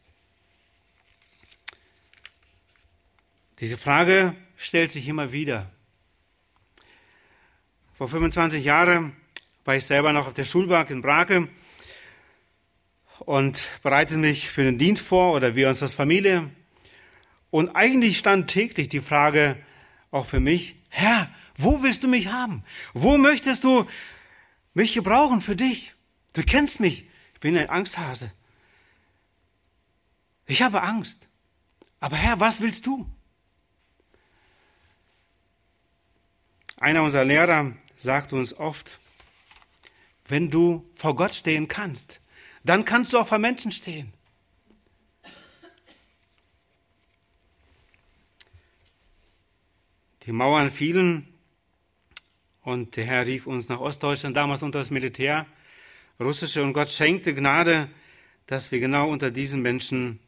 Diese 3.61 3.77
Frage 3.77 4.35
stellt 4.57 4.91
sich 4.91 5.07
immer 5.07 5.33
wieder. 5.33 5.71
Vor 7.93 8.09
25 8.09 8.65
Jahren 8.65 9.15
war 9.67 9.77
ich 9.77 9.85
selber 9.85 10.15
noch 10.15 10.27
auf 10.27 10.33
der 10.33 10.45
Schulbank 10.45 10.89
in 10.89 11.03
Brake 11.03 11.47
und 13.19 13.69
bereitete 13.83 14.19
mich 14.19 14.49
für 14.49 14.65
den 14.65 14.79
Dienst 14.79 15.03
vor 15.03 15.35
oder 15.35 15.55
wir 15.57 15.69
uns 15.69 15.83
als 15.83 15.93
Familie. 15.93 16.49
Und 17.51 17.77
eigentlich 17.77 18.19
stand 18.19 18.49
täglich 18.49 18.89
die 18.89 19.03
Frage 19.03 19.57
auch 20.11 20.25
für 20.25 20.41
mich, 20.41 20.77
Herr, 20.89 21.29
wo 21.59 21.83
willst 21.83 22.03
du 22.03 22.09
mich 22.09 22.29
haben? 22.29 22.65
Wo 22.95 23.19
möchtest 23.19 23.65
du 23.65 23.87
mich 24.73 24.95
gebrauchen 24.95 25.43
für 25.43 25.55
dich? 25.55 25.95
Du 26.33 26.43
kennst 26.43 26.81
mich. 26.81 27.05
Ich 27.35 27.41
bin 27.41 27.59
ein 27.59 27.69
Angsthase. 27.69 28.33
Ich 30.47 30.63
habe 30.63 30.81
Angst. 30.81 31.29
Aber 31.99 32.17
Herr, 32.17 32.41
was 32.41 32.63
willst 32.63 32.87
du? 32.87 33.07
Einer 36.81 37.03
unserer 37.03 37.25
Lehrer 37.25 37.75
sagt 37.95 38.33
uns 38.33 38.55
oft, 38.55 38.99
wenn 40.27 40.51
du 40.51 40.91
vor 40.95 41.15
Gott 41.15 41.35
stehen 41.35 41.69
kannst, 41.69 42.23
dann 42.65 42.87
kannst 42.87 43.13
du 43.13 43.19
auch 43.19 43.27
vor 43.27 43.39
Menschen 43.39 43.71
stehen. 43.71 44.15
Die 50.23 50.33
Mauern 50.33 50.71
fielen 50.71 51.29
und 52.63 52.97
der 52.97 53.05
Herr 53.05 53.27
rief 53.27 53.47
uns 53.47 53.69
nach 53.69 53.81
Ostdeutschland, 53.81 54.35
damals 54.37 54.63
unter 54.63 54.79
das 54.79 54.91
Militär, 54.91 55.47
russische, 56.19 56.63
und 56.63 56.73
Gott 56.73 56.89
schenkte 56.89 57.35
Gnade, 57.35 57.91
dass 58.47 58.73
wir 58.73 58.81
genau 58.81 59.11
unter 59.11 59.31
diesen 59.31 59.61
Menschen 59.61 60.19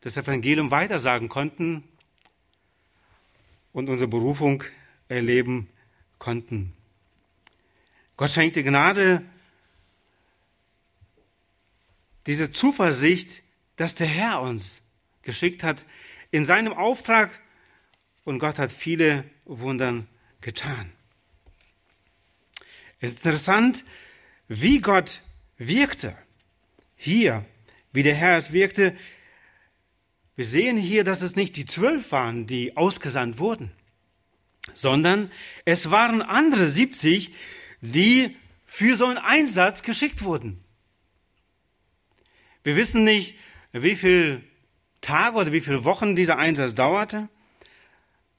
das 0.00 0.16
Evangelium 0.16 0.72
weitersagen 0.72 1.28
konnten 1.28 1.84
und 3.78 3.88
unsere 3.88 4.08
Berufung 4.08 4.64
erleben 5.06 5.68
konnten. 6.18 6.72
Gott 8.16 8.30
schenkte 8.30 8.64
Gnade, 8.64 9.24
diese 12.26 12.50
Zuversicht, 12.50 13.40
dass 13.76 13.94
der 13.94 14.08
Herr 14.08 14.40
uns 14.40 14.82
geschickt 15.22 15.62
hat 15.62 15.84
in 16.32 16.44
seinem 16.44 16.72
Auftrag 16.72 17.30
und 18.24 18.40
Gott 18.40 18.58
hat 18.58 18.72
viele 18.72 19.22
Wunder 19.44 20.04
getan. 20.40 20.90
Es 22.98 23.12
ist 23.12 23.24
interessant, 23.24 23.84
wie 24.48 24.80
Gott 24.80 25.20
wirkte. 25.56 26.18
Hier, 26.96 27.44
wie 27.92 28.02
der 28.02 28.16
Herr 28.16 28.38
es 28.38 28.50
wirkte, 28.50 28.96
wir 30.38 30.44
sehen 30.44 30.76
hier, 30.76 31.02
dass 31.02 31.22
es 31.22 31.34
nicht 31.34 31.56
die 31.56 31.64
zwölf 31.64 32.12
waren, 32.12 32.46
die 32.46 32.76
ausgesandt 32.76 33.40
wurden, 33.40 33.72
sondern 34.72 35.32
es 35.64 35.90
waren 35.90 36.22
andere 36.22 36.68
70, 36.68 37.32
die 37.80 38.36
für 38.64 38.94
so 38.94 39.06
einen 39.06 39.18
Einsatz 39.18 39.82
geschickt 39.82 40.22
wurden. 40.22 40.62
Wir 42.62 42.76
wissen 42.76 43.02
nicht, 43.02 43.34
wie 43.72 43.96
viele 43.96 44.44
Tage 45.00 45.38
oder 45.38 45.50
wie 45.50 45.60
viele 45.60 45.82
Wochen 45.82 46.14
dieser 46.14 46.38
Einsatz 46.38 46.72
dauerte, 46.72 47.28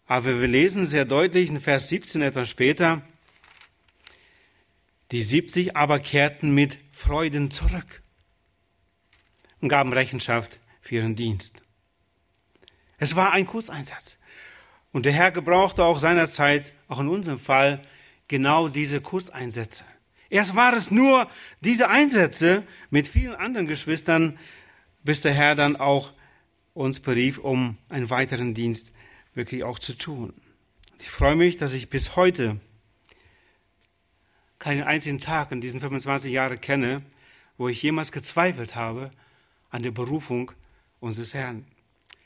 aber 0.06 0.40
wir 0.40 0.48
lesen 0.48 0.86
sehr 0.86 1.04
deutlich 1.04 1.50
in 1.50 1.60
Vers 1.60 1.90
17 1.90 2.22
etwas 2.22 2.50
später, 2.50 3.02
die 5.12 5.22
70 5.22 5.76
aber 5.76 6.00
kehrten 6.00 6.56
mit 6.56 6.80
Freuden 6.94 7.52
zurück 7.52 8.02
und 9.60 9.68
gaben 9.68 9.92
Rechenschaft 9.92 10.62
für 10.80 10.96
ihren 10.96 11.18
Dienst. 11.18 11.66
Es 13.00 13.16
war 13.16 13.32
ein 13.32 13.48
Kurzeinsatz. 13.48 14.18
Und 14.92 15.06
der 15.06 15.14
Herr 15.14 15.32
gebrauchte 15.32 15.84
auch 15.84 16.00
seinerzeit, 16.00 16.74
auch 16.88 17.00
in 17.00 17.08
unserem 17.08 17.40
Fall, 17.40 17.82
genau 18.28 18.68
diese 18.68 19.02
Kurzeinsätze. 19.02 19.84
Erst 20.30 20.56
war 20.56 20.74
es 20.74 20.92
nur 20.92 21.28
diese 21.62 21.90
Einsätze 21.90 22.64
mit 22.90 23.08
vielen 23.08 23.36
anderen 23.36 23.68
Geschwistern, 23.68 24.38
bis 25.04 25.22
der 25.22 25.34
Herr 25.34 25.56
dann 25.56 25.76
auch 25.76 26.14
uns 26.74 27.00
berief, 27.00 27.40
um 27.40 27.78
einen 27.90 28.10
weiteren 28.10 28.54
Dienst 28.54 28.94
wirklich 29.34 29.64
auch 29.64 29.80
zu 29.80 29.94
tun. 29.94 30.34
Ich 31.00 31.10
freue 31.10 31.36
mich, 31.36 31.58
dass 31.58 31.74
ich 31.74 31.90
bis 31.90 32.16
heute 32.16 32.60
keinen 34.60 34.84
einzigen 34.84 35.20
Tag 35.20 35.52
in 35.52 35.62
diesen 35.62 35.80
25 35.80 36.32
Jahren 36.32 36.60
kenne, 36.60 37.02
wo 37.58 37.70
ich 37.70 37.82
jemals 37.82 38.12
gezweifelt 38.12 38.76
habe 38.76 39.12
an 39.70 39.84
der 39.84 39.92
Berufung 39.92 40.52
unseres 41.00 41.34
Herrn. 41.34 41.66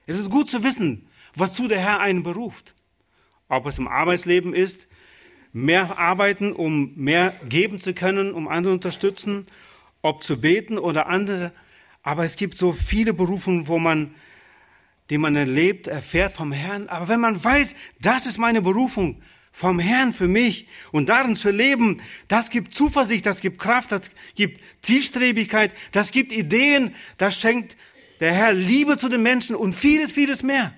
Es 0.06 0.18
ist 0.18 0.30
gut 0.30 0.50
zu 0.50 0.64
wissen, 0.64 1.08
wozu 1.36 1.68
der 1.68 1.80
Herr 1.80 2.00
einen 2.00 2.24
beruft. 2.24 2.76
Ob 3.48 3.66
es 3.66 3.78
im 3.78 3.88
Arbeitsleben 3.88 4.54
ist, 4.54 4.88
mehr 5.54 5.98
arbeiten, 5.98 6.52
um 6.52 6.94
mehr 6.96 7.34
geben 7.48 7.80
zu 7.80 7.94
können, 7.94 8.34
um 8.34 8.48
andere 8.48 8.72
zu 8.72 8.76
unterstützen, 8.76 9.48
ob 10.02 10.24
zu 10.24 10.42
beten 10.42 10.78
oder 10.78 11.08
andere. 11.08 11.54
Aber 12.02 12.24
es 12.24 12.36
gibt 12.36 12.56
so 12.56 12.74
viele 12.74 13.14
Berufungen, 13.14 13.68
wo 13.68 13.80
man, 13.80 14.14
die 15.10 15.18
man 15.18 15.36
erlebt, 15.36 15.88
erfährt 15.88 16.34
vom 16.34 16.52
Herrn. 16.52 16.90
Aber 16.90 17.08
wenn 17.08 17.22
man 17.22 17.42
weiß, 17.42 17.76
das 18.02 18.26
ist 18.26 18.38
meine 18.38 18.62
Berufung 18.62 19.22
vom 19.52 19.80
Herrn 19.80 20.14
für 20.14 20.28
mich 20.28 20.68
und 20.92 21.10
darin 21.10 21.36
zu 21.36 21.52
leben, 21.52 22.02
das 22.28 22.50
gibt 22.50 22.74
Zuversicht, 22.74 23.26
das 23.26 23.40
gibt 23.40 23.60
Kraft, 23.60 23.92
das 23.92 24.12
gibt 24.36 24.60
Zielstrebigkeit, 24.82 25.74
das 25.92 26.12
gibt 26.12 26.34
Ideen, 26.34 26.96
das 27.18 27.40
schenkt 27.40 27.78
der 28.24 28.32
Herr 28.32 28.54
Liebe 28.54 28.98
zu 28.98 29.10
den 29.10 29.22
Menschen 29.22 29.54
und 29.54 29.74
vieles, 29.74 30.14
vieles 30.14 30.44
mehr. 30.44 30.74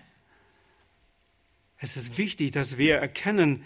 Es 1.78 1.96
ist 1.96 2.18
wichtig, 2.18 2.50
dass 2.50 2.80
wir 2.80 2.96
erkennen, 2.96 3.64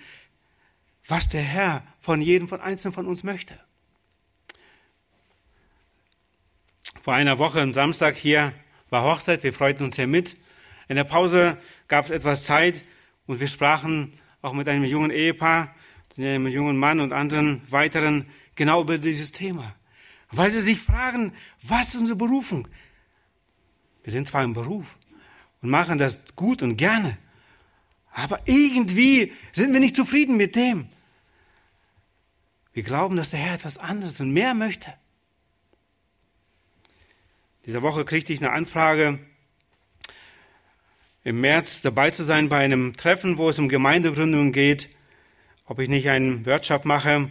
was 1.07 1.29
der 1.29 1.41
Herr 1.41 1.87
von 2.01 2.19
jedem 2.19 2.49
von 2.49 2.59
einzelnen 2.59 2.93
von 2.93 3.07
uns 3.07 3.23
möchte. 3.23 3.57
Vor 7.01 7.13
einer 7.13 7.39
Woche 7.39 7.61
am 7.61 7.73
Samstag 7.73 8.17
hier 8.17 8.51
war 8.89 9.05
Hochzeit, 9.05 9.43
wir 9.43 9.53
freuten 9.53 9.85
uns 9.85 9.95
hier 9.95 10.07
mit. 10.07 10.35
In 10.89 10.97
der 10.97 11.05
Pause 11.05 11.55
gab 11.87 12.03
es 12.03 12.11
etwas 12.11 12.43
Zeit 12.43 12.83
und 13.27 13.39
wir 13.39 13.47
sprachen 13.47 14.11
auch 14.41 14.51
mit 14.51 14.67
einem 14.67 14.83
jungen 14.83 15.09
Ehepaar, 15.09 15.73
einem 16.17 16.47
jungen 16.47 16.75
Mann 16.75 16.99
und 16.99 17.13
anderen 17.13 17.61
weiteren 17.71 18.29
genau 18.55 18.81
über 18.81 18.97
dieses 18.97 19.31
Thema. 19.31 19.73
Weil 20.31 20.51
sie 20.51 20.59
sich 20.59 20.79
fragen, 20.79 21.31
was 21.61 21.95
ist 21.95 22.01
unsere 22.01 22.17
Berufung? 22.17 22.67
Wir 24.03 24.11
sind 24.11 24.27
zwar 24.27 24.43
im 24.43 24.53
Beruf 24.53 24.97
und 25.61 25.69
machen 25.69 25.97
das 25.97 26.35
gut 26.35 26.61
und 26.61 26.77
gerne. 26.77 27.17
Aber 28.11 28.41
irgendwie 28.45 29.33
sind 29.51 29.73
wir 29.73 29.79
nicht 29.79 29.95
zufrieden 29.95 30.37
mit 30.37 30.55
dem. 30.55 30.87
Wir 32.73 32.83
glauben, 32.83 33.15
dass 33.15 33.31
der 33.31 33.39
Herr 33.39 33.55
etwas 33.55 33.77
anderes 33.77 34.19
und 34.19 34.31
mehr 34.31 34.53
möchte. 34.53 34.93
Diese 37.65 37.81
Woche 37.81 38.05
kriegte 38.05 38.33
ich 38.33 38.41
eine 38.41 38.51
Anfrage, 38.51 39.19
im 41.23 41.41
März 41.41 41.81
dabei 41.81 42.09
zu 42.09 42.23
sein 42.23 42.49
bei 42.49 42.57
einem 42.57 42.95
Treffen, 42.95 43.37
wo 43.37 43.49
es 43.49 43.59
um 43.59 43.69
Gemeindegründung 43.69 44.51
geht, 44.51 44.89
ob 45.65 45.79
ich 45.79 45.89
nicht 45.89 46.09
einen 46.09 46.45
Workshop 46.45 46.85
mache, 46.85 47.29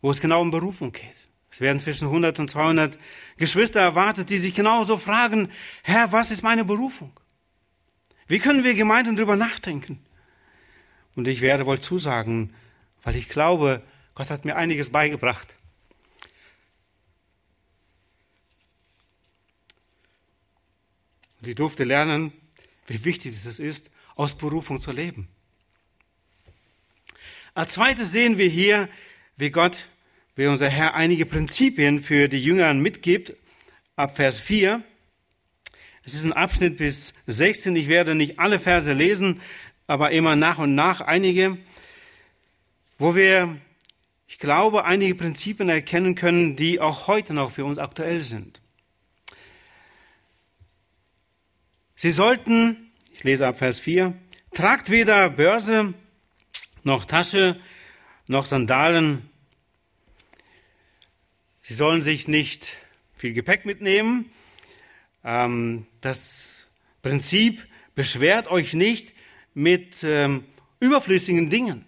wo 0.00 0.10
es 0.10 0.20
genau 0.20 0.42
um 0.42 0.50
Berufung 0.50 0.92
geht. 0.92 1.23
Es 1.54 1.60
werden 1.60 1.78
zwischen 1.78 2.08
100 2.08 2.40
und 2.40 2.50
200 2.50 2.98
Geschwister 3.36 3.78
erwartet, 3.78 4.28
die 4.28 4.38
sich 4.38 4.56
genauso 4.56 4.96
fragen, 4.96 5.52
Herr, 5.84 6.10
was 6.10 6.32
ist 6.32 6.42
meine 6.42 6.64
Berufung? 6.64 7.12
Wie 8.26 8.40
können 8.40 8.64
wir 8.64 8.74
gemeinsam 8.74 9.14
darüber 9.14 9.36
nachdenken? 9.36 10.04
Und 11.14 11.28
ich 11.28 11.42
werde 11.42 11.64
wohl 11.64 11.78
zusagen, 11.78 12.52
weil 13.04 13.14
ich 13.14 13.28
glaube, 13.28 13.84
Gott 14.16 14.30
hat 14.30 14.44
mir 14.44 14.56
einiges 14.56 14.90
beigebracht. 14.90 15.54
Und 21.40 21.46
ich 21.46 21.54
durfte 21.54 21.84
lernen, 21.84 22.32
wie 22.88 23.04
wichtig 23.04 23.30
es 23.30 23.60
ist, 23.60 23.92
aus 24.16 24.36
Berufung 24.36 24.80
zu 24.80 24.90
leben. 24.90 25.28
Als 27.54 27.74
zweites 27.74 28.10
sehen 28.10 28.38
wir 28.38 28.48
hier, 28.48 28.88
wie 29.36 29.50
Gott, 29.50 29.86
wie 30.36 30.46
unser 30.46 30.68
Herr 30.68 30.94
einige 30.94 31.26
Prinzipien 31.26 32.00
für 32.00 32.28
die 32.28 32.42
Jünger 32.42 32.72
mitgibt, 32.74 33.34
ab 33.96 34.16
Vers 34.16 34.40
4. 34.40 34.82
Es 36.04 36.14
ist 36.14 36.24
ein 36.24 36.32
Abschnitt 36.32 36.76
bis 36.76 37.14
16. 37.26 37.76
Ich 37.76 37.88
werde 37.88 38.14
nicht 38.14 38.38
alle 38.38 38.58
Verse 38.58 38.92
lesen, 38.92 39.40
aber 39.86 40.10
immer 40.10 40.34
nach 40.34 40.58
und 40.58 40.74
nach 40.74 41.00
einige, 41.00 41.58
wo 42.98 43.14
wir, 43.14 43.56
ich 44.26 44.38
glaube, 44.38 44.84
einige 44.84 45.14
Prinzipien 45.14 45.68
erkennen 45.68 46.14
können, 46.14 46.56
die 46.56 46.80
auch 46.80 47.06
heute 47.06 47.32
noch 47.32 47.52
für 47.52 47.64
uns 47.64 47.78
aktuell 47.78 48.22
sind. 48.22 48.60
Sie 51.94 52.10
sollten, 52.10 52.90
ich 53.12 53.22
lese 53.22 53.46
ab 53.46 53.58
Vers 53.58 53.78
4, 53.78 54.14
tragt 54.52 54.90
weder 54.90 55.30
Börse 55.30 55.94
noch 56.82 57.04
Tasche 57.04 57.58
noch 58.26 58.46
Sandalen. 58.46 59.30
Sie 61.66 61.72
sollen 61.72 62.02
sich 62.02 62.28
nicht 62.28 62.76
viel 63.16 63.32
Gepäck 63.32 63.64
mitnehmen. 63.64 64.30
Ähm, 65.24 65.86
das 66.02 66.66
Prinzip 67.00 67.66
beschwert 67.94 68.50
euch 68.50 68.74
nicht 68.74 69.14
mit 69.54 70.04
ähm, 70.04 70.44
überflüssigen 70.78 71.48
Dingen. 71.48 71.86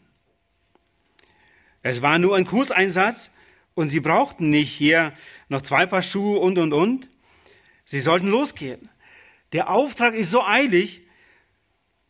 Es 1.83 2.01
war 2.01 2.19
nur 2.19 2.37
ein 2.37 2.47
Kurseinsatz 2.47 3.31
und 3.75 3.91
sie 3.91 4.01
brauchten 4.01 4.49
nicht 4.49 4.73
hier 4.73 5.13
noch 5.51 5.61
zwei 5.61 5.85
Paar 5.85 6.01
Schuhe 6.01 6.39
und, 6.39 6.57
und, 6.57 6.73
und. 6.73 7.11
Sie 7.85 8.01
sollten 8.01 8.31
losgehen. 8.31 8.89
Der 9.53 9.69
Auftrag 9.69 10.15
ist 10.15 10.31
so 10.31 10.43
eilig. 10.43 11.03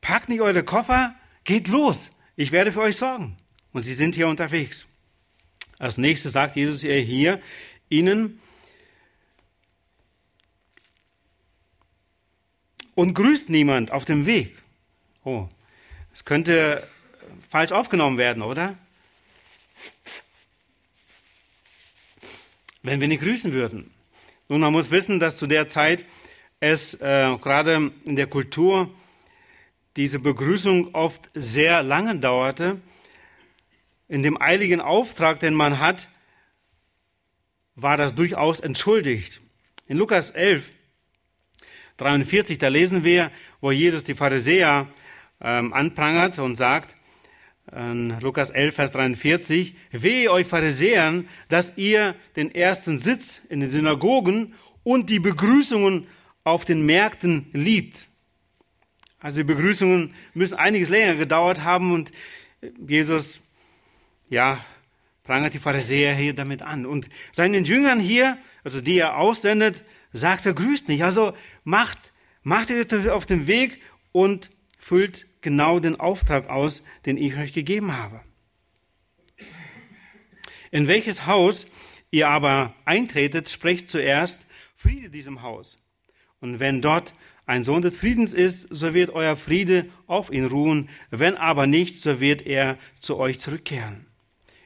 Packt 0.00 0.29
nicht 0.29 0.40
eure 0.40 0.62
Koffer, 0.62 1.16
geht 1.42 1.66
los. 1.66 2.12
Ich 2.37 2.52
werde 2.52 2.70
für 2.70 2.83
euch 2.83 2.96
sorgen. 2.96 3.37
Und 3.72 3.83
sie 3.83 3.94
sind 3.94 4.14
hier 4.14 4.29
unterwegs. 4.29 4.87
Als 5.78 5.98
nächstes 5.98 6.32
sagt 6.32 6.56
Jesus 6.56 6.82
hier 6.82 7.40
ihnen, 7.88 8.40
und 12.96 13.14
grüßt 13.14 13.48
niemand 13.50 13.92
auf 13.92 14.04
dem 14.04 14.26
Weg. 14.26 14.60
Oh, 15.22 15.48
das 16.10 16.24
könnte 16.24 16.82
falsch 17.48 17.70
aufgenommen 17.70 18.18
werden, 18.18 18.42
oder? 18.42 18.76
Wenn 22.82 23.00
wir 23.00 23.08
nicht 23.08 23.22
grüßen 23.22 23.52
würden. 23.52 23.92
Nun, 24.48 24.60
man 24.60 24.72
muss 24.72 24.90
wissen, 24.90 25.20
dass 25.20 25.36
zu 25.36 25.46
der 25.46 25.68
Zeit 25.68 26.04
es 26.58 26.94
äh, 26.94 27.36
gerade 27.40 27.92
in 28.04 28.16
der 28.16 28.28
Kultur 28.28 28.90
diese 29.96 30.18
Begrüßung 30.18 30.94
oft 30.94 31.28
sehr 31.34 31.82
lange 31.82 32.18
dauerte. 32.18 32.80
In 34.08 34.22
dem 34.22 34.40
eiligen 34.40 34.80
Auftrag, 34.80 35.40
den 35.40 35.54
man 35.54 35.80
hat, 35.80 36.08
war 37.74 37.96
das 37.96 38.14
durchaus 38.14 38.60
entschuldigt. 38.60 39.40
In 39.86 39.98
Lukas 39.98 40.30
11, 40.30 40.70
43, 41.96 42.58
da 42.58 42.68
lesen 42.68 43.04
wir, 43.04 43.30
wo 43.60 43.70
Jesus 43.70 44.04
die 44.04 44.14
Pharisäer 44.14 44.88
ähm, 45.40 45.72
anprangert 45.72 46.38
und 46.38 46.56
sagt, 46.56 46.94
in 47.72 48.16
Lukas 48.20 48.50
11, 48.50 48.74
Vers 48.74 48.92
43, 48.92 49.74
wehe 49.90 50.30
euch 50.30 50.46
Pharisäern, 50.46 51.28
dass 51.48 51.76
ihr 51.76 52.14
den 52.36 52.54
ersten 52.54 52.98
Sitz 52.98 53.40
in 53.48 53.58
den 53.58 53.70
Synagogen 53.70 54.54
und 54.84 55.10
die 55.10 55.18
Begrüßungen 55.18 56.06
auf 56.44 56.64
den 56.64 56.86
Märkten 56.86 57.46
liebt. 57.52 58.08
Also 59.18 59.38
die 59.38 59.44
Begrüßungen 59.44 60.14
müssen 60.32 60.56
einiges 60.56 60.88
länger 60.88 61.16
gedauert 61.16 61.64
haben 61.64 61.92
und 61.92 62.12
Jesus, 62.86 63.40
ja, 64.28 64.64
prangert 65.22 65.54
die 65.54 65.58
Pharisäer 65.58 66.14
hier 66.14 66.34
damit 66.34 66.62
an. 66.62 66.86
Und 66.86 67.08
seinen 67.32 67.64
Jüngern 67.64 68.00
hier, 68.00 68.38
also 68.64 68.80
die 68.80 68.98
er 68.98 69.18
aussendet, 69.18 69.84
sagt 70.12 70.46
er, 70.46 70.54
grüßt 70.54 70.88
nicht. 70.88 71.04
Also 71.04 71.34
macht, 71.64 72.12
macht 72.42 72.70
ihr 72.70 73.14
auf 73.14 73.26
dem 73.26 73.46
Weg 73.46 73.80
und 74.12 74.50
füllt 74.78 75.26
genau 75.40 75.80
den 75.80 75.98
Auftrag 75.98 76.48
aus, 76.48 76.82
den 77.04 77.16
ich 77.16 77.36
euch 77.36 77.52
gegeben 77.52 77.96
habe. 77.96 78.20
In 80.70 80.88
welches 80.88 81.26
Haus 81.26 81.66
ihr 82.10 82.28
aber 82.28 82.74
eintretet, 82.84 83.50
sprecht 83.50 83.90
zuerst 83.90 84.46
Friede 84.74 85.10
diesem 85.10 85.42
Haus. 85.42 85.78
Und 86.40 86.60
wenn 86.60 86.82
dort 86.82 87.14
ein 87.46 87.64
Sohn 87.64 87.82
des 87.82 87.96
Friedens 87.96 88.32
ist, 88.32 88.62
so 88.62 88.92
wird 88.92 89.10
euer 89.10 89.36
Friede 89.36 89.88
auf 90.06 90.30
ihn 90.30 90.46
ruhen, 90.46 90.88
wenn 91.10 91.36
aber 91.36 91.66
nicht, 91.66 92.00
so 92.00 92.20
wird 92.20 92.42
er 92.42 92.78
zu 93.00 93.16
euch 93.18 93.38
zurückkehren. 93.38 94.06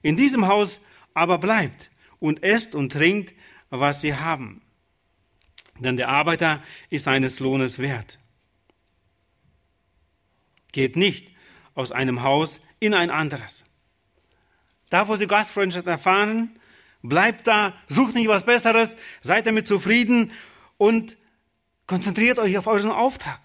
In 0.02 0.16
diesem 0.16 0.46
Haus 0.46 0.80
aber 1.14 1.38
bleibt 1.38 1.90
und 2.18 2.42
esst 2.42 2.74
und 2.74 2.92
trinkt, 2.92 3.34
was 3.70 4.00
sie 4.00 4.14
haben. 4.14 4.62
Denn 5.78 5.96
der 5.96 6.08
Arbeiter 6.08 6.62
ist 6.90 7.04
seines 7.04 7.40
Lohnes 7.40 7.78
wert. 7.78 8.18
Geht 10.72 10.96
nicht 10.96 11.32
aus 11.74 11.92
einem 11.92 12.22
Haus 12.22 12.60
in 12.78 12.94
ein 12.94 13.10
anderes. 13.10 13.64
Da, 14.88 15.08
wo 15.08 15.16
sie 15.16 15.26
Gastfreundschaft 15.26 15.86
erfahren, 15.86 16.58
bleibt 17.02 17.46
da, 17.46 17.74
sucht 17.88 18.14
nicht 18.14 18.28
was 18.28 18.44
Besseres, 18.44 18.96
seid 19.22 19.46
damit 19.46 19.66
zufrieden 19.66 20.32
und 20.76 21.16
Konzentriert 21.90 22.38
euch 22.38 22.56
auf 22.56 22.68
euren 22.68 22.92
Auftrag. 22.92 23.40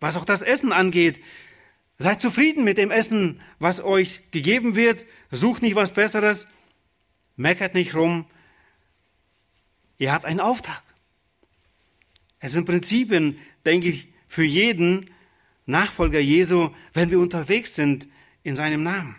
Was 0.00 0.16
auch 0.16 0.24
das 0.24 0.42
Essen 0.42 0.72
angeht, 0.72 1.22
seid 1.98 2.20
zufrieden 2.20 2.64
mit 2.64 2.78
dem 2.78 2.90
Essen, 2.90 3.40
was 3.58 3.82
euch 3.82 4.30
gegeben 4.30 4.76
wird. 4.76 5.04
Sucht 5.30 5.62
nicht 5.62 5.74
was 5.74 5.92
Besseres. 5.92 6.46
Meckert 7.36 7.74
nicht 7.74 7.94
rum. 7.94 8.26
Ihr 9.98 10.12
habt 10.12 10.24
einen 10.24 10.40
Auftrag. 10.40 10.82
Es 12.38 12.52
sind 12.52 12.66
Prinzipien, 12.66 13.38
denke 13.64 13.88
ich, 13.88 14.08
für 14.28 14.44
jeden 14.44 15.10
Nachfolger 15.64 16.20
Jesu, 16.20 16.70
wenn 16.92 17.10
wir 17.10 17.18
unterwegs 17.18 17.74
sind 17.74 18.06
in 18.42 18.56
seinem 18.56 18.82
Namen. 18.82 19.16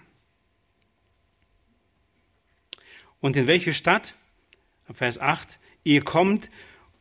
Und 3.19 3.35
in 3.35 3.47
welche 3.47 3.73
Stadt? 3.73 4.13
Vers 4.93 5.19
8. 5.19 5.59
Ihr 5.83 6.03
kommt 6.03 6.49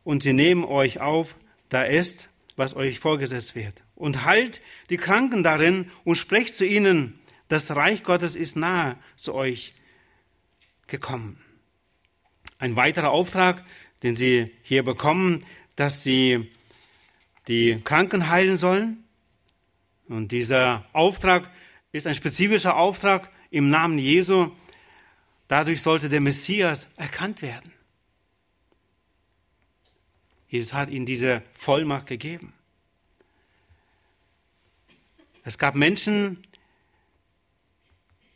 und 0.03 0.23
sie 0.23 0.33
nehmen 0.33 0.65
euch 0.65 0.99
auf, 0.99 1.35
da 1.69 1.83
ist, 1.83 2.29
was 2.57 2.75
euch 2.75 2.99
vorgesetzt 2.99 3.55
wird. 3.55 3.83
Und 3.95 4.25
heilt 4.25 4.61
die 4.89 4.97
Kranken 4.97 5.43
darin 5.43 5.89
und 6.03 6.17
sprecht 6.17 6.53
zu 6.53 6.65
ihnen, 6.65 7.17
das 7.47 7.73
Reich 7.73 8.03
Gottes 8.03 8.35
ist 8.35 8.57
nahe 8.57 8.97
zu 9.15 9.33
euch 9.33 9.73
gekommen. 10.87 11.39
Ein 12.59 12.75
weiterer 12.75 13.11
Auftrag, 13.11 13.63
den 14.03 14.15
sie 14.15 14.51
hier 14.63 14.83
bekommen, 14.83 15.45
dass 15.75 16.03
sie 16.03 16.49
die 17.47 17.79
Kranken 17.83 18.29
heilen 18.29 18.57
sollen. 18.57 19.03
Und 20.09 20.31
dieser 20.31 20.85
Auftrag 20.93 21.49
ist 21.91 22.07
ein 22.07 22.15
spezifischer 22.15 22.75
Auftrag 22.75 23.29
im 23.51 23.69
Namen 23.69 23.97
Jesu. 23.97 24.51
Dadurch 25.47 25.81
sollte 25.81 26.09
der 26.09 26.21
Messias 26.21 26.87
erkannt 26.97 27.41
werden. 27.41 27.71
Jesus 30.47 30.73
hat 30.73 30.89
ihnen 30.89 31.05
diese 31.05 31.41
Vollmacht 31.53 32.07
gegeben. 32.07 32.53
Es 35.43 35.57
gab 35.57 35.75
Menschen, 35.75 36.43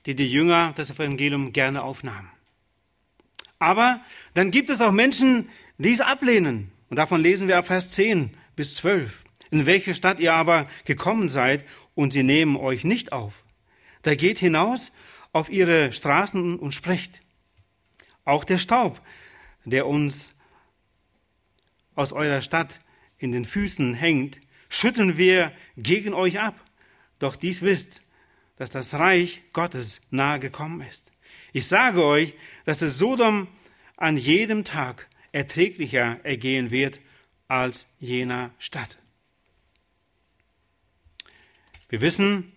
die 0.05 0.15
die 0.15 0.31
Jünger 0.31 0.73
das 0.75 0.89
Evangelium 0.91 1.53
gerne 1.53 1.83
aufnahmen. 1.83 2.29
Aber 3.59 4.01
dann 4.33 4.49
gibt 4.49 4.69
es 4.69 4.81
auch 4.81 4.91
Menschen, 4.91 5.49
die 5.77 5.91
es 5.91 6.01
ablehnen. 6.01 6.71
Und 6.89 6.97
davon 6.97 7.21
lesen 7.21 7.47
wir 7.47 7.57
ab 7.57 7.67
Vers 7.67 7.89
10 7.91 8.35
bis 8.55 8.75
12. 8.75 9.23
in 9.51 9.65
welche 9.65 9.93
Stadt 9.93 10.19
ihr 10.19 10.33
aber 10.33 10.67
gekommen 10.85 11.29
seid, 11.29 11.65
und 11.93 12.13
sie 12.13 12.23
nehmen 12.23 12.55
euch 12.55 12.83
nicht 12.83 13.11
auf. 13.11 13.33
Da 14.01 14.15
geht 14.15 14.39
hinaus 14.39 14.91
auf 15.33 15.49
ihre 15.49 15.91
Straßen 15.93 16.57
und 16.57 16.73
sprecht. 16.73 17.21
Auch 18.23 18.43
der 18.43 18.57
Staub, 18.57 19.01
der 19.65 19.87
uns 19.87 20.39
aus 21.95 22.13
eurer 22.13 22.41
Stadt 22.41 22.79
in 23.17 23.31
den 23.31 23.45
Füßen 23.45 23.93
hängt, 23.93 24.39
schütteln 24.69 25.17
wir 25.17 25.51
gegen 25.77 26.13
euch 26.13 26.39
ab. 26.39 26.63
Doch 27.19 27.35
dies 27.35 27.61
wisst, 27.61 28.01
dass 28.57 28.69
das 28.69 28.93
Reich 28.93 29.41
Gottes 29.53 30.01
nahe 30.09 30.39
gekommen 30.39 30.81
ist. 30.81 31.11
Ich 31.53 31.67
sage 31.67 32.03
euch, 32.03 32.35
dass 32.65 32.81
es 32.81 32.97
Sodom 32.97 33.47
an 33.97 34.17
jedem 34.17 34.63
Tag 34.63 35.07
erträglicher 35.31 36.19
ergehen 36.23 36.71
wird 36.71 36.99
als 37.47 37.93
jener 37.99 38.51
Stadt. 38.57 38.97
Wir 41.89 42.01
wissen, 42.01 42.53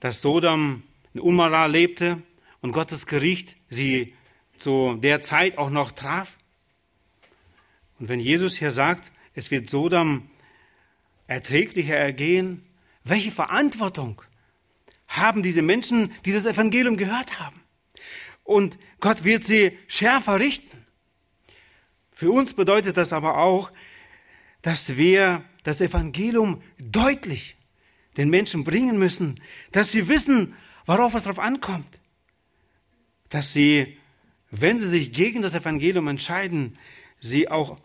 dass 0.00 0.22
Sodom 0.22 0.82
in 1.14 1.20
Umara 1.20 1.66
lebte 1.66 2.22
und 2.60 2.72
Gottes 2.72 3.06
Gericht 3.06 3.56
sie 3.68 4.14
zu 4.58 4.96
der 4.96 5.20
Zeit 5.20 5.56
auch 5.56 5.70
noch 5.70 5.92
traf. 5.92 6.36
Und 8.00 8.08
wenn 8.08 8.18
Jesus 8.18 8.56
hier 8.56 8.70
sagt, 8.70 9.12
es 9.34 9.50
wird 9.50 9.68
Sodom 9.70 10.30
erträglicher 11.26 11.96
ergehen, 11.96 12.64
welche 13.04 13.30
Verantwortung 13.30 14.22
haben 15.06 15.42
diese 15.42 15.62
Menschen, 15.62 16.10
die 16.24 16.32
das 16.32 16.46
Evangelium 16.46 16.96
gehört 16.96 17.38
haben? 17.38 17.60
Und 18.42 18.78
Gott 19.00 19.22
wird 19.22 19.44
sie 19.44 19.78
schärfer 19.86 20.40
richten. 20.40 20.86
Für 22.10 22.30
uns 22.30 22.54
bedeutet 22.54 22.96
das 22.96 23.12
aber 23.12 23.36
auch, 23.36 23.70
dass 24.62 24.96
wir 24.96 25.44
das 25.62 25.80
Evangelium 25.80 26.62
deutlich 26.78 27.56
den 28.16 28.30
Menschen 28.30 28.64
bringen 28.64 28.98
müssen, 28.98 29.40
dass 29.72 29.92
sie 29.92 30.08
wissen, 30.08 30.54
worauf 30.86 31.14
es 31.14 31.24
darauf 31.24 31.38
ankommt, 31.38 32.00
dass 33.28 33.52
sie, 33.52 33.98
wenn 34.50 34.78
sie 34.78 34.88
sich 34.88 35.12
gegen 35.12 35.42
das 35.42 35.54
Evangelium 35.54 36.08
entscheiden, 36.08 36.78
sie 37.20 37.48
auch 37.48 37.78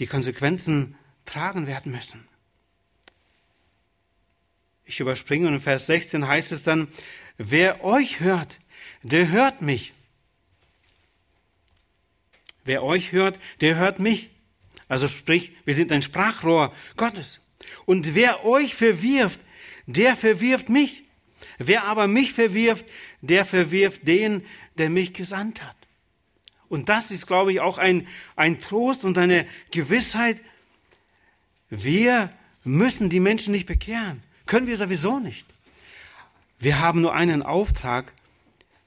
die 0.00 0.06
Konsequenzen 0.06 0.96
tragen 1.26 1.66
werden 1.66 1.92
müssen. 1.92 2.26
Ich 4.84 4.98
überspringe 4.98 5.46
und 5.46 5.54
in 5.54 5.60
Vers 5.60 5.86
16 5.86 6.26
heißt 6.26 6.50
es 6.50 6.64
dann, 6.64 6.88
wer 7.38 7.84
euch 7.84 8.18
hört, 8.20 8.58
der 9.02 9.30
hört 9.30 9.62
mich. 9.62 9.92
Wer 12.64 12.82
euch 12.82 13.12
hört, 13.12 13.38
der 13.60 13.76
hört 13.76 14.00
mich. 14.00 14.30
Also 14.88 15.06
sprich, 15.06 15.52
wir 15.64 15.74
sind 15.74 15.92
ein 15.92 16.02
Sprachrohr 16.02 16.74
Gottes. 16.96 17.40
Und 17.84 18.14
wer 18.14 18.44
euch 18.44 18.74
verwirft, 18.74 19.38
der 19.86 20.16
verwirft 20.16 20.68
mich. 20.68 21.04
Wer 21.58 21.84
aber 21.84 22.08
mich 22.08 22.32
verwirft, 22.32 22.86
der 23.20 23.44
verwirft 23.44 24.08
den, 24.08 24.44
der 24.78 24.90
mich 24.90 25.14
gesandt 25.14 25.62
hat. 25.62 25.76
Und 26.70 26.88
das 26.88 27.10
ist, 27.10 27.26
glaube 27.26 27.52
ich, 27.52 27.60
auch 27.60 27.78
ein, 27.78 28.06
ein 28.36 28.60
Trost 28.60 29.04
und 29.04 29.18
eine 29.18 29.44
Gewissheit. 29.72 30.40
Wir 31.68 32.32
müssen 32.62 33.10
die 33.10 33.20
Menschen 33.20 33.52
nicht 33.52 33.66
bekehren. 33.66 34.22
Können 34.46 34.68
wir 34.68 34.76
sowieso 34.76 35.18
nicht. 35.18 35.46
Wir 36.60 36.78
haben 36.78 37.00
nur 37.00 37.12
einen 37.12 37.42
Auftrag, 37.42 38.12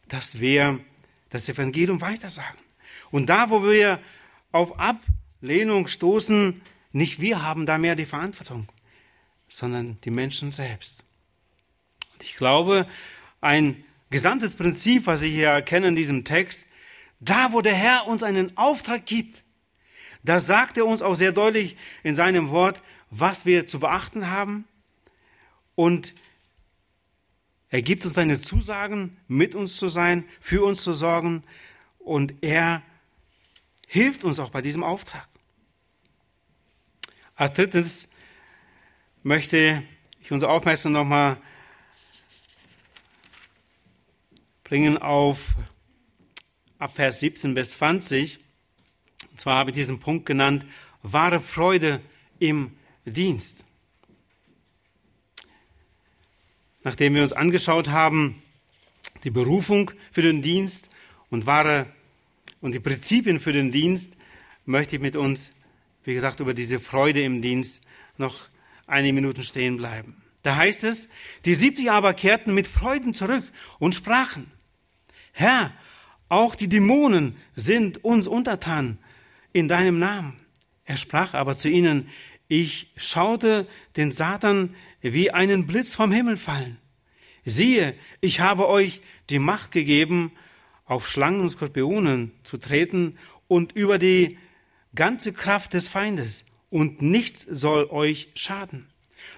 dass 0.08 0.39
wir 0.39 0.80
das 1.30 1.50
Evangelium 1.50 2.00
weitersagen. 2.00 2.58
Und 3.12 3.28
da, 3.28 3.50
wo 3.50 3.63
wir 3.63 4.00
auf 4.54 4.80
Ablehnung 4.80 5.88
stoßen, 5.88 6.62
nicht 6.93 7.19
wir 7.19 7.41
haben 7.41 7.65
da 7.65 7.78
mehr 7.78 7.96
die 7.96 8.06
Verantwortung, 8.06 8.69
sondern 9.50 9.98
die 10.06 10.12
Menschen 10.12 10.54
selbst. 10.54 11.04
Und 12.13 12.24
ich 12.24 12.38
glaube, 12.38 12.88
ein 13.41 13.84
gesamtes 14.10 14.56
Prinzip, 14.56 15.06
was 15.06 15.22
ich 15.22 15.34
hier 15.34 15.50
erkenne 15.50 15.88
in 15.88 15.96
diesem 15.96 16.24
Text, 16.24 16.67
da, 17.24 17.54
wo 17.54 17.62
der 17.62 17.76
Herr 17.76 18.08
uns 18.08 18.24
einen 18.24 18.58
Auftrag 18.58 19.06
gibt, 19.06 19.46
da 20.24 20.40
sagt 20.40 20.78
er 20.78 20.86
uns 20.86 21.02
auch 21.02 21.16
sehr 21.16 21.32
deutlich 21.32 21.76
in 22.04 22.16
seinem 22.16 22.50
Wort, 22.50 22.82
was 23.10 23.46
wir 23.46 23.68
zu 23.68 23.80
beachten 23.80 24.30
haben. 24.30 24.66
Und 25.76 26.14
er 27.70 27.82
gibt 27.82 28.06
uns 28.06 28.16
seine 28.16 28.40
Zusagen, 28.40 29.18
mit 29.28 29.56
uns 29.56 29.78
zu 29.78 29.88
sein, 29.88 30.26
für 30.40 30.64
uns 30.64 30.84
zu 30.84 30.94
sorgen. 30.94 31.44
Und 32.00 32.34
er 32.42 32.84
hilft 33.88 34.24
uns 34.24 34.40
auch 34.40 34.50
bei 34.50 34.62
diesem 34.62 34.84
Auftrag. 34.84 35.28
Als 37.36 37.54
drittes 37.54 38.10
möchte 39.24 39.84
ich 40.22 40.32
unsere 40.32 40.52
Aufmerksamkeit 40.52 41.02
nochmal 41.02 41.38
bringen 44.64 44.98
auf 44.98 45.56
ab 46.84 46.96
Vers 46.96 47.22
17 47.22 47.54
bis 47.54 47.72
20. 47.72 48.39
Und 49.32 49.39
zwar 49.39 49.56
habe 49.56 49.69
ich 49.69 49.74
diesen 49.74 50.02
Punkt 50.02 50.26
genannt, 50.26 50.65
wahre 51.02 51.39
Freude 51.39 52.02
im 52.39 52.72
Dienst. 53.06 53.63
Nachdem 56.84 57.15
wir 57.15 57.22
uns 57.22 57.32
angeschaut 57.32 57.88
haben, 57.88 58.43
die 59.24 59.30
Berufung 59.30 59.91
für 60.12 60.22
den 60.22 60.41
Dienst 60.41 60.89
und 61.30 61.46
wahre 61.46 61.86
und 62.60 62.74
die 62.74 62.82
Prinzipien 62.82 63.39
für 63.39 63.54
den 63.54 63.72
Dienst, 63.72 64.17
möchte 64.65 64.98
ich 64.98 65.02
mit 65.02 65.15
uns, 65.15 65.54
wie 66.04 66.13
gesagt, 66.13 66.41
über 66.41 66.54
diese 66.54 66.82
Freude 66.82 67.22
im 67.22 67.41
Dienst 67.41 67.82
noch 68.17 68.50
einige 68.88 69.13
Minuten 69.13 69.43
stehen 69.43 69.78
bleiben. 69.78 70.22
Da 70.41 70.58
heißt 70.58 70.84
es, 70.84 71.08
die 71.46 71.56
70 71.56 71.89
aber 71.91 72.13
kehrten 72.13 72.54
mit 72.54 72.67
Freuden 72.67 73.13
zurück 73.13 73.46
und 73.80 73.96
sprachen, 73.96 74.52
Herr, 75.32 75.72
auch 76.34 76.56
die 76.56 76.67
Dämonen 76.67 77.36
sind 77.56 78.04
uns 78.04 78.28
untertan 78.28 78.98
in 79.54 79.67
deinem 79.67 80.00
Namen. 80.00 80.39
Er 80.84 80.98
sprach 80.98 81.36
aber 81.36 81.56
zu 81.56 81.69
ihnen, 81.69 82.10
ich 82.48 82.91
schaute 82.98 83.67
den 83.96 84.12
Satan 84.12 84.76
wie 85.02 85.32
einen 85.32 85.67
Blitz 85.67 85.96
vom 85.96 86.12
Himmel 86.12 86.38
fallen. 86.38 86.78
Siehe, 87.46 87.93
ich 88.19 88.39
habe 88.39 88.67
euch 88.67 89.02
die 89.30 89.39
Macht 89.39 89.72
gegeben, 89.72 90.32
auf 90.86 91.08
Schlangen 91.08 91.41
und 91.41 91.50
Skorpionen 91.52 92.32
zu 92.43 92.58
treten 92.58 93.17
und 93.48 93.74
über 93.74 93.98
die 93.98 94.38
ganze 94.96 95.34
Kraft 95.34 95.74
des 95.74 95.88
Feindes, 95.88 96.46
und 96.69 97.04
nichts 97.04 97.46
soll 97.48 97.86
euch 97.91 98.30
schaden. 98.34 98.88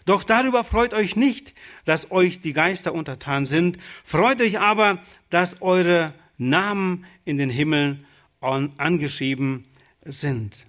Doch 0.06 0.24
darüber 0.24 0.64
freut 0.64 0.94
euch 0.94 1.18
nicht, 1.18 1.54
dass 1.84 2.12
euch 2.12 2.40
die 2.40 2.54
Geister 2.54 2.94
untertan 2.94 3.46
sind, 3.46 3.78
freut 4.06 4.42
euch 4.42 4.60
aber, 4.60 5.00
dass 5.30 5.62
eure 5.62 6.14
Namen 6.38 7.06
in 7.24 7.38
den 7.38 7.50
Himmeln 7.50 8.06
angeschrieben 8.40 9.66
sind. 10.04 10.66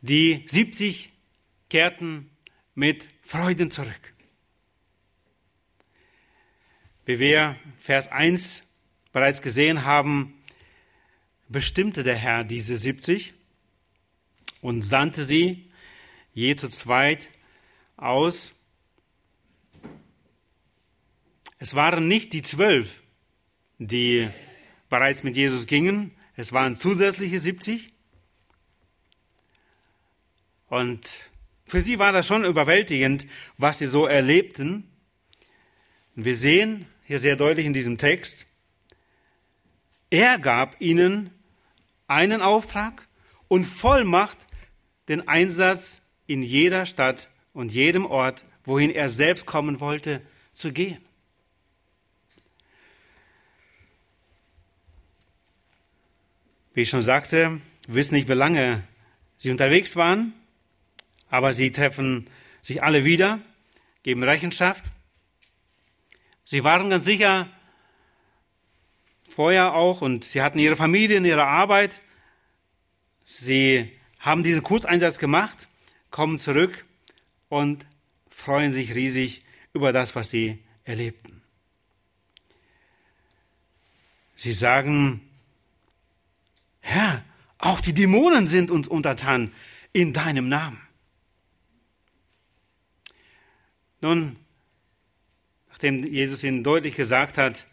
Die 0.00 0.44
70 0.46 1.12
kehrten 1.68 2.30
mit 2.74 3.08
Freuden 3.22 3.70
zurück. 3.70 4.14
Wie 7.04 7.18
wir 7.18 7.56
Vers 7.78 8.08
1 8.08 8.62
bereits 9.12 9.42
gesehen 9.42 9.84
haben, 9.84 10.34
bestimmte 11.48 12.02
der 12.02 12.16
Herr 12.16 12.44
diese 12.44 12.76
70 12.76 13.34
und 14.62 14.82
sandte 14.82 15.24
sie 15.24 15.70
je 16.32 16.56
zu 16.56 16.68
zweit 16.68 17.28
aus. 17.96 18.59
Es 21.62 21.74
waren 21.74 22.08
nicht 22.08 22.32
die 22.32 22.40
zwölf, 22.40 23.02
die 23.78 24.30
bereits 24.88 25.22
mit 25.22 25.36
Jesus 25.36 25.66
gingen, 25.66 26.10
es 26.34 26.54
waren 26.54 26.74
zusätzliche 26.74 27.38
70. 27.38 27.92
Und 30.68 31.30
für 31.66 31.82
sie 31.82 31.98
war 31.98 32.12
das 32.12 32.26
schon 32.26 32.44
überwältigend, 32.44 33.26
was 33.58 33.78
sie 33.78 33.84
so 33.84 34.06
erlebten. 34.06 34.88
Wir 36.14 36.34
sehen 36.34 36.86
hier 37.04 37.18
sehr 37.18 37.36
deutlich 37.36 37.66
in 37.66 37.74
diesem 37.74 37.98
Text, 37.98 38.46
er 40.08 40.38
gab 40.38 40.80
ihnen 40.80 41.30
einen 42.06 42.40
Auftrag 42.40 43.06
und 43.48 43.64
Vollmacht, 43.64 44.38
den 45.08 45.28
Einsatz 45.28 46.00
in 46.26 46.42
jeder 46.42 46.86
Stadt 46.86 47.28
und 47.52 47.74
jedem 47.74 48.06
Ort, 48.06 48.46
wohin 48.64 48.90
er 48.90 49.10
selbst 49.10 49.44
kommen 49.44 49.78
wollte, 49.78 50.22
zu 50.52 50.72
gehen. 50.72 51.04
Wie 56.72 56.82
ich 56.82 56.88
schon 56.88 57.02
sagte, 57.02 57.60
wissen 57.88 58.14
nicht, 58.14 58.28
wie 58.28 58.34
lange 58.34 58.84
sie 59.38 59.50
unterwegs 59.50 59.96
waren, 59.96 60.32
aber 61.28 61.52
sie 61.52 61.72
treffen 61.72 62.30
sich 62.62 62.82
alle 62.82 63.04
wieder, 63.04 63.40
geben 64.04 64.22
Rechenschaft. 64.22 64.84
Sie 66.44 66.62
waren 66.62 66.90
ganz 66.90 67.04
sicher 67.04 67.48
vorher 69.28 69.74
auch 69.74 70.00
und 70.00 70.24
sie 70.24 70.42
hatten 70.42 70.60
ihre 70.60 70.76
Familien, 70.76 71.24
ihre 71.24 71.44
Arbeit. 71.44 72.00
Sie 73.24 73.90
haben 74.20 74.44
diesen 74.44 74.62
Kurseinsatz 74.62 75.18
gemacht, 75.18 75.66
kommen 76.10 76.38
zurück 76.38 76.84
und 77.48 77.84
freuen 78.28 78.70
sich 78.70 78.94
riesig 78.94 79.44
über 79.72 79.92
das, 79.92 80.14
was 80.14 80.30
sie 80.30 80.62
erlebten. 80.84 81.42
Sie 84.36 84.52
sagen, 84.52 85.29
Herr, 86.80 87.24
auch 87.58 87.80
die 87.80 87.92
Dämonen 87.92 88.46
sind 88.46 88.70
uns 88.70 88.88
untertan 88.88 89.52
in 89.92 90.12
deinem 90.12 90.48
Namen. 90.48 90.80
Nun, 94.00 94.36
nachdem 95.68 96.04
Jesus 96.04 96.42
ihnen 96.42 96.64
deutlich 96.64 96.96
gesagt 96.96 97.36
hat, 97.36 97.66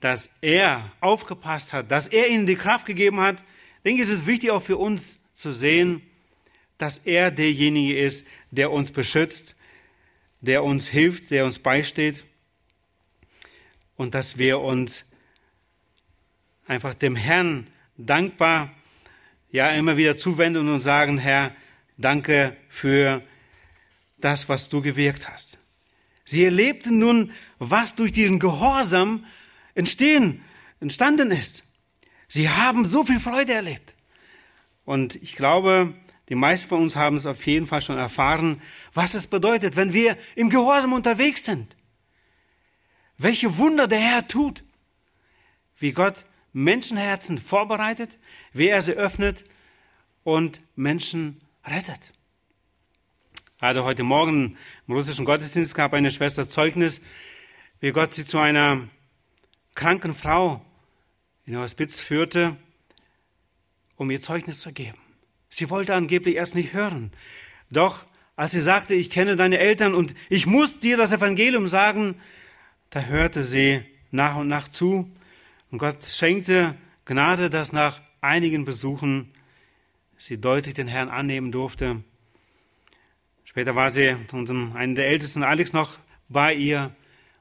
dass 0.00 0.30
er 0.40 0.92
aufgepasst 1.00 1.72
hat, 1.72 1.90
dass 1.90 2.08
er 2.08 2.28
ihnen 2.28 2.46
die 2.46 2.56
Kraft 2.56 2.86
gegeben 2.86 3.20
hat, 3.20 3.44
denke 3.84 4.02
ich, 4.02 4.08
ist 4.08 4.14
es 4.14 4.26
wichtig 4.26 4.50
auch 4.50 4.62
für 4.62 4.78
uns 4.78 5.18
zu 5.34 5.52
sehen, 5.52 6.02
dass 6.78 6.98
er 6.98 7.30
derjenige 7.30 7.98
ist, 7.98 8.26
der 8.50 8.72
uns 8.72 8.90
beschützt, 8.90 9.54
der 10.40 10.64
uns 10.64 10.88
hilft, 10.88 11.30
der 11.30 11.44
uns 11.44 11.58
beisteht 11.58 12.24
und 13.96 14.14
dass 14.14 14.38
wir 14.38 14.60
uns 14.60 15.09
einfach 16.70 16.94
dem 16.94 17.16
Herrn 17.16 17.66
dankbar 17.96 18.70
ja 19.50 19.70
immer 19.70 19.96
wieder 19.96 20.16
zuwenden 20.16 20.72
und 20.72 20.80
sagen, 20.80 21.18
Herr, 21.18 21.52
danke 21.98 22.56
für 22.68 23.22
das, 24.18 24.48
was 24.48 24.68
du 24.68 24.80
gewirkt 24.80 25.28
hast. 25.28 25.58
Sie 26.24 26.44
erlebten 26.44 27.00
nun, 27.00 27.32
was 27.58 27.96
durch 27.96 28.12
diesen 28.12 28.38
Gehorsam 28.38 29.26
entstehen, 29.74 30.42
entstanden 30.78 31.32
ist. 31.32 31.64
Sie 32.28 32.48
haben 32.48 32.84
so 32.84 33.02
viel 33.02 33.18
Freude 33.18 33.52
erlebt. 33.52 33.96
Und 34.84 35.16
ich 35.16 35.34
glaube, 35.34 35.92
die 36.28 36.36
meisten 36.36 36.68
von 36.68 36.82
uns 36.82 36.94
haben 36.94 37.16
es 37.16 37.26
auf 37.26 37.44
jeden 37.46 37.66
Fall 37.66 37.82
schon 37.82 37.98
erfahren, 37.98 38.62
was 38.94 39.14
es 39.14 39.26
bedeutet, 39.26 39.74
wenn 39.74 39.92
wir 39.92 40.16
im 40.36 40.50
Gehorsam 40.50 40.92
unterwegs 40.92 41.44
sind. 41.44 41.74
Welche 43.18 43.58
Wunder 43.58 43.88
der 43.88 43.98
Herr 43.98 44.28
tut. 44.28 44.62
Wie 45.76 45.90
Gott 45.90 46.26
Menschenherzen 46.52 47.38
vorbereitet, 47.38 48.18
wie 48.52 48.68
er 48.68 48.82
sie 48.82 48.92
öffnet 48.92 49.44
und 50.24 50.60
Menschen 50.76 51.38
rettet. 51.64 52.12
Gerade 53.58 53.84
heute 53.84 54.02
Morgen 54.02 54.56
im 54.88 54.94
russischen 54.94 55.24
Gottesdienst 55.24 55.74
gab 55.74 55.92
eine 55.92 56.10
Schwester 56.10 56.48
Zeugnis, 56.48 57.00
wie 57.80 57.92
Gott 57.92 58.12
sie 58.12 58.24
zu 58.24 58.38
einer 58.38 58.88
kranken 59.74 60.14
Frau 60.14 60.64
in 61.46 61.56
Hospiz 61.56 62.00
führte, 62.00 62.56
um 63.96 64.10
ihr 64.10 64.20
Zeugnis 64.20 64.60
zu 64.60 64.72
geben. 64.72 64.98
Sie 65.48 65.68
wollte 65.68 65.94
angeblich 65.94 66.36
erst 66.36 66.54
nicht 66.54 66.72
hören. 66.72 67.12
Doch 67.70 68.04
als 68.36 68.52
sie 68.52 68.60
sagte, 68.60 68.94
ich 68.94 69.10
kenne 69.10 69.36
deine 69.36 69.58
Eltern 69.58 69.94
und 69.94 70.14
ich 70.30 70.46
muss 70.46 70.80
dir 70.80 70.96
das 70.96 71.12
Evangelium 71.12 71.68
sagen, 71.68 72.18
da 72.88 73.02
hörte 73.02 73.42
sie 73.42 73.82
nach 74.10 74.36
und 74.36 74.48
nach 74.48 74.68
zu. 74.68 75.10
Und 75.70 75.78
Gott 75.78 76.04
schenkte 76.04 76.76
Gnade, 77.04 77.50
dass 77.50 77.72
nach 77.72 78.00
einigen 78.20 78.64
Besuchen 78.64 79.32
sie 80.16 80.40
deutlich 80.40 80.74
den 80.74 80.88
Herrn 80.88 81.08
annehmen 81.08 81.52
durfte. 81.52 82.02
Später 83.44 83.74
war 83.74 83.90
sie 83.90 84.16
unserem, 84.32 84.76
einen 84.76 84.94
der 84.94 85.06
Ältesten, 85.06 85.42
Alex, 85.42 85.72
noch 85.72 85.98
bei 86.28 86.54
ihr 86.54 86.94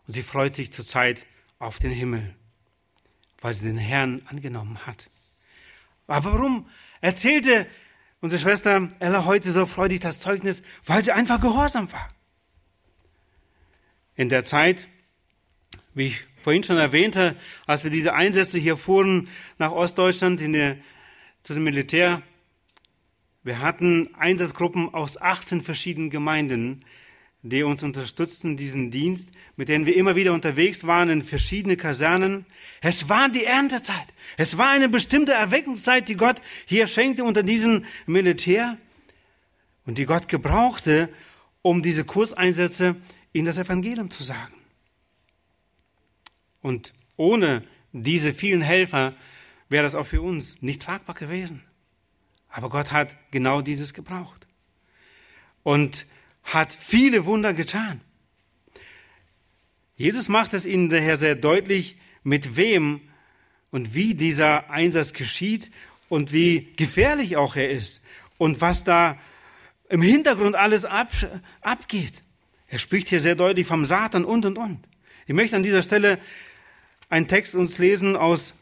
und 0.08 0.14
sie 0.14 0.24
freut 0.24 0.56
sich 0.56 0.72
zurzeit 0.72 1.26
auf 1.60 1.78
den 1.78 1.92
Himmel, 1.92 2.36
weil 3.42 3.54
sie 3.54 3.68
den 3.68 3.78
Herrn 3.78 4.22
angenommen 4.26 4.86
hat. 4.86 5.10
Aber 6.08 6.34
warum 6.34 6.68
erzählte 7.02 7.68
unsere 8.22 8.42
Schwester 8.42 8.90
Ella 9.00 9.26
heute 9.26 9.52
so 9.52 9.66
freudig 9.66 10.00
das 10.00 10.20
Zeugnis, 10.20 10.64
weil 10.86 11.04
sie 11.04 11.12
einfach 11.12 11.40
gehorsam 11.40 11.92
war. 11.92 12.08
In 14.16 14.30
der 14.30 14.44
Zeit, 14.44 14.88
wie 15.94 16.08
ich 16.08 16.26
vorhin 16.42 16.64
schon 16.64 16.78
erwähnte, 16.78 17.36
als 17.66 17.84
wir 17.84 17.92
diese 17.92 18.14
Einsätze 18.14 18.60
hier 18.60 18.78
fuhren 18.78 19.28
nach 19.58 19.72
Ostdeutschland 19.72 20.42
in 20.42 20.54
der, 20.54 20.78
zu 21.44 21.54
dem 21.54 21.64
Militär, 21.64 22.22
wir 23.44 23.62
hatten 23.62 24.10
Einsatzgruppen 24.16 24.94
aus 24.94 25.20
18 25.20 25.62
verschiedenen 25.62 26.10
Gemeinden, 26.10 26.84
die 27.42 27.64
uns 27.64 27.84
unterstützten, 27.84 28.58
diesen 28.58 28.92
Dienst, 28.92 29.32
mit 29.56 29.70
denen 29.70 29.86
wir 29.86 29.96
immer 29.96 30.16
wieder 30.16 30.34
unterwegs 30.34 30.86
waren 30.86 31.10
in 31.10 31.24
verschiedene 31.24 31.78
Kasernen. 31.78 32.46
Es 32.82 33.08
war 33.08 33.30
die 33.30 33.46
Erntezeit. 33.46 34.08
Es 34.36 34.58
war 34.58 34.70
eine 34.70 34.90
bestimmte 34.90 35.34
Erweckungszeit, 35.34 36.10
die 36.10 36.16
Gott 36.16 36.42
hier 36.66 36.86
schenkte 36.86 37.24
unter 37.24 37.42
diesem 37.42 37.86
Militär 38.06 38.78
und 39.86 39.98
die 39.98 40.06
Gott 40.06 40.28
gebrauchte, 40.28 41.10
um 41.62 41.82
diese 41.82 42.04
Kurseinsätze 42.04 42.98
in 43.32 43.46
das 43.46 43.58
Evangelium 43.58 44.10
zu 44.10 44.22
sagen. 44.22 44.59
Und 46.62 46.94
ohne 47.18 47.64
diese 47.92 48.34
vielen 48.34 48.62
Helfer 48.62 49.16
wäre 49.70 49.84
das 49.84 49.96
auch 49.96 50.06
für 50.06 50.22
uns 50.22 50.62
nicht 50.62 50.82
tragbar 50.82 51.16
gewesen. 51.16 51.64
Aber 52.50 52.70
Gott 52.70 52.92
hat 52.92 53.16
genau 53.32 53.62
dieses 53.62 53.94
gebraucht. 53.94 54.48
Und 55.64 56.06
hat 56.44 56.74
viele 56.74 57.26
Wunder 57.26 57.54
getan. 57.54 58.02
Jesus 59.96 60.30
macht 60.30 60.54
es 60.54 60.66
ihnen 60.66 60.90
daher 60.90 61.18
sehr 61.18 61.36
deutlich, 61.36 61.98
mit 62.24 62.56
wem 62.56 63.02
und 63.72 63.94
wie 63.94 64.16
dieser 64.16 64.70
Einsatz 64.70 65.14
geschieht 65.14 65.72
und 66.08 66.32
wie 66.34 66.74
gefährlich 66.76 67.38
auch 67.38 67.56
er 67.56 67.70
ist 67.70 68.02
und 68.38 68.62
was 68.62 68.84
da 68.84 69.18
im 69.90 70.02
Hintergrund 70.02 70.56
alles 70.56 70.86
ab, 70.86 71.10
abgeht. 71.62 72.22
Er 72.68 72.80
spricht 72.80 73.10
hier 73.10 73.22
sehr 73.22 73.36
deutlich 73.36 73.68
vom 73.68 73.86
Satan 73.86 74.26
und 74.26 74.46
und 74.46 74.58
und. 74.58 74.80
Ich 75.28 75.34
möchte 75.34 75.56
an 75.56 75.64
dieser 75.64 75.84
Stelle 75.84 76.20
einen 77.10 77.28
Text 77.28 77.56
uns 77.56 77.78
lesen 77.78 78.16
aus 78.16 78.54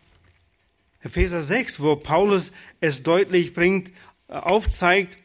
Epheser 1.02 1.42
6, 1.42 1.80
wo 1.80 1.96
Paulus 1.96 2.52
es 2.80 3.04
deutlich 3.04 3.54
bringt, 3.54 3.92
aufzeigt, 4.28 5.18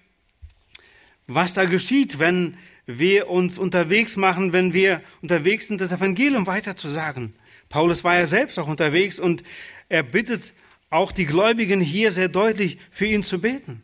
was 1.26 1.54
da 1.54 1.64
geschieht, 1.64 2.18
wenn 2.18 2.56
wir 2.86 3.28
uns 3.30 3.58
unterwegs 3.58 4.16
machen, 4.16 4.52
wenn 4.52 4.72
wir 4.72 5.02
unterwegs 5.22 5.68
sind, 5.68 5.80
das 5.80 5.92
Evangelium 5.92 6.46
weiterzusagen. 6.46 7.32
Paulus 7.68 8.04
war 8.04 8.16
ja 8.16 8.26
selbst 8.26 8.58
auch 8.58 8.66
unterwegs 8.66 9.18
und 9.18 9.42
er 9.88 10.02
bittet 10.02 10.52
auch 10.90 11.10
die 11.10 11.26
Gläubigen 11.26 11.80
hier 11.80 12.12
sehr 12.12 12.28
deutlich 12.28 12.78
für 12.90 13.06
ihn 13.06 13.22
zu 13.22 13.40
beten. 13.40 13.82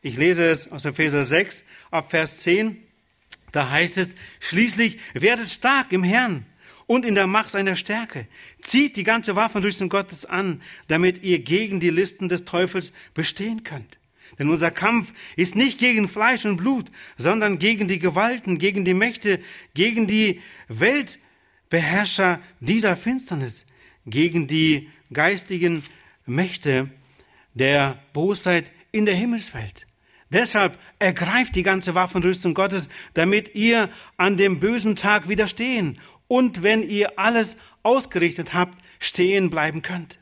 Ich 0.00 0.16
lese 0.16 0.48
es 0.48 0.70
aus 0.70 0.84
Epheser 0.84 1.24
6 1.24 1.64
ab 1.90 2.10
Vers 2.10 2.40
10. 2.40 2.82
Da 3.52 3.70
heißt 3.70 3.98
es, 3.98 4.14
schließlich 4.40 4.98
werdet 5.12 5.50
stark 5.50 5.92
im 5.92 6.02
Herrn 6.02 6.46
und 6.86 7.04
in 7.04 7.14
der 7.14 7.26
Macht 7.26 7.50
seiner 7.50 7.76
Stärke. 7.76 8.26
Zieht 8.60 8.96
die 8.96 9.04
ganze 9.04 9.36
Waffe 9.36 9.60
durch 9.60 9.78
den 9.78 9.88
Gottes 9.88 10.24
an, 10.24 10.62
damit 10.88 11.22
ihr 11.22 11.38
gegen 11.38 11.80
die 11.80 11.90
Listen 11.90 12.28
des 12.28 12.44
Teufels 12.44 12.92
bestehen 13.14 13.64
könnt. 13.64 13.98
Denn 14.38 14.48
unser 14.48 14.70
Kampf 14.70 15.12
ist 15.36 15.54
nicht 15.54 15.78
gegen 15.78 16.08
Fleisch 16.08 16.44
und 16.44 16.56
Blut, 16.56 16.90
sondern 17.16 17.58
gegen 17.58 17.88
die 17.88 17.98
Gewalten, 17.98 18.58
gegen 18.58 18.84
die 18.84 18.94
Mächte, 18.94 19.40
gegen 19.74 20.06
die 20.06 20.40
Weltbeherrscher 20.68 22.40
dieser 22.60 22.96
Finsternis, 22.96 23.66
gegen 24.06 24.46
die 24.46 24.90
geistigen 25.12 25.84
Mächte 26.26 26.90
der 27.54 28.02
Bosheit 28.12 28.72
in 28.90 29.06
der 29.06 29.14
Himmelswelt. 29.14 29.86
Deshalb 30.30 30.78
ergreift 30.98 31.54
die 31.54 31.62
ganze 31.62 31.94
Waffenrüstung 31.94 32.54
Gottes, 32.54 32.88
damit 33.12 33.54
ihr 33.54 33.88
an 34.16 34.36
dem 34.36 34.58
bösen 34.58 34.96
Tag 34.96 35.28
widerstehen 35.28 36.00
und 36.28 36.62
wenn 36.62 36.82
ihr 36.82 37.18
alles 37.18 37.56
ausgerichtet 37.82 38.54
habt, 38.54 38.82
stehen 39.00 39.50
bleiben 39.50 39.82
könnt. 39.82 40.18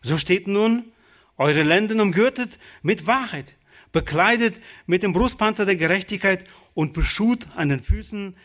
So 0.00 0.18
steht 0.18 0.48
nun 0.48 0.92
eure 1.36 1.62
Lenden 1.62 2.00
umgürtet 2.00 2.58
mit 2.82 3.06
Wahrheit, 3.06 3.54
bekleidet 3.92 4.60
mit 4.86 5.02
dem 5.02 5.12
Brustpanzer 5.12 5.64
der 5.64 5.76
Gerechtigkeit 5.76 6.44
und 6.74 6.92
beschut 6.92 7.46
an 7.54 7.68
den 7.68 7.80
Füßen 7.80 8.36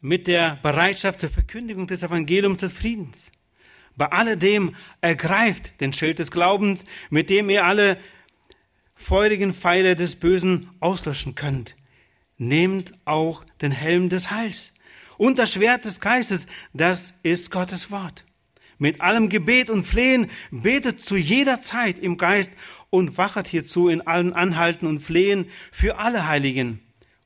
mit 0.00 0.26
der 0.26 0.58
Bereitschaft 0.62 1.20
zur 1.20 1.30
Verkündigung 1.30 1.86
des 1.86 2.02
Evangeliums 2.02 2.58
des 2.58 2.72
Friedens. 2.72 3.30
Bei 3.96 4.06
alledem 4.06 4.74
ergreift 5.00 5.80
den 5.80 5.92
Schild 5.92 6.18
des 6.18 6.30
Glaubens, 6.30 6.86
mit 7.10 7.28
dem 7.28 7.50
ihr 7.50 7.66
alle 7.66 7.98
feurigen 8.94 9.52
Pfeile 9.54 9.96
des 9.96 10.16
Bösen 10.16 10.70
auslöschen 10.80 11.34
könnt. 11.34 11.76
Nehmt 12.38 12.92
auch 13.04 13.44
den 13.60 13.72
Helm 13.72 14.08
des 14.08 14.30
Heils 14.30 14.72
und 15.20 15.38
das 15.38 15.52
Schwert 15.52 15.84
des 15.84 16.00
Geistes, 16.00 16.46
das 16.72 17.12
ist 17.22 17.50
Gottes 17.50 17.90
Wort. 17.90 18.24
Mit 18.78 19.02
allem 19.02 19.28
Gebet 19.28 19.68
und 19.68 19.82
Flehen 19.82 20.28
betet 20.50 21.04
zu 21.04 21.14
jeder 21.14 21.60
Zeit 21.60 21.98
im 21.98 22.16
Geist 22.16 22.50
und 22.88 23.18
wachet 23.18 23.46
hierzu 23.46 23.90
in 23.90 24.00
allen 24.00 24.32
Anhalten 24.32 24.86
und 24.86 25.00
Flehen 25.00 25.44
für 25.70 25.98
alle 25.98 26.26
Heiligen 26.26 26.80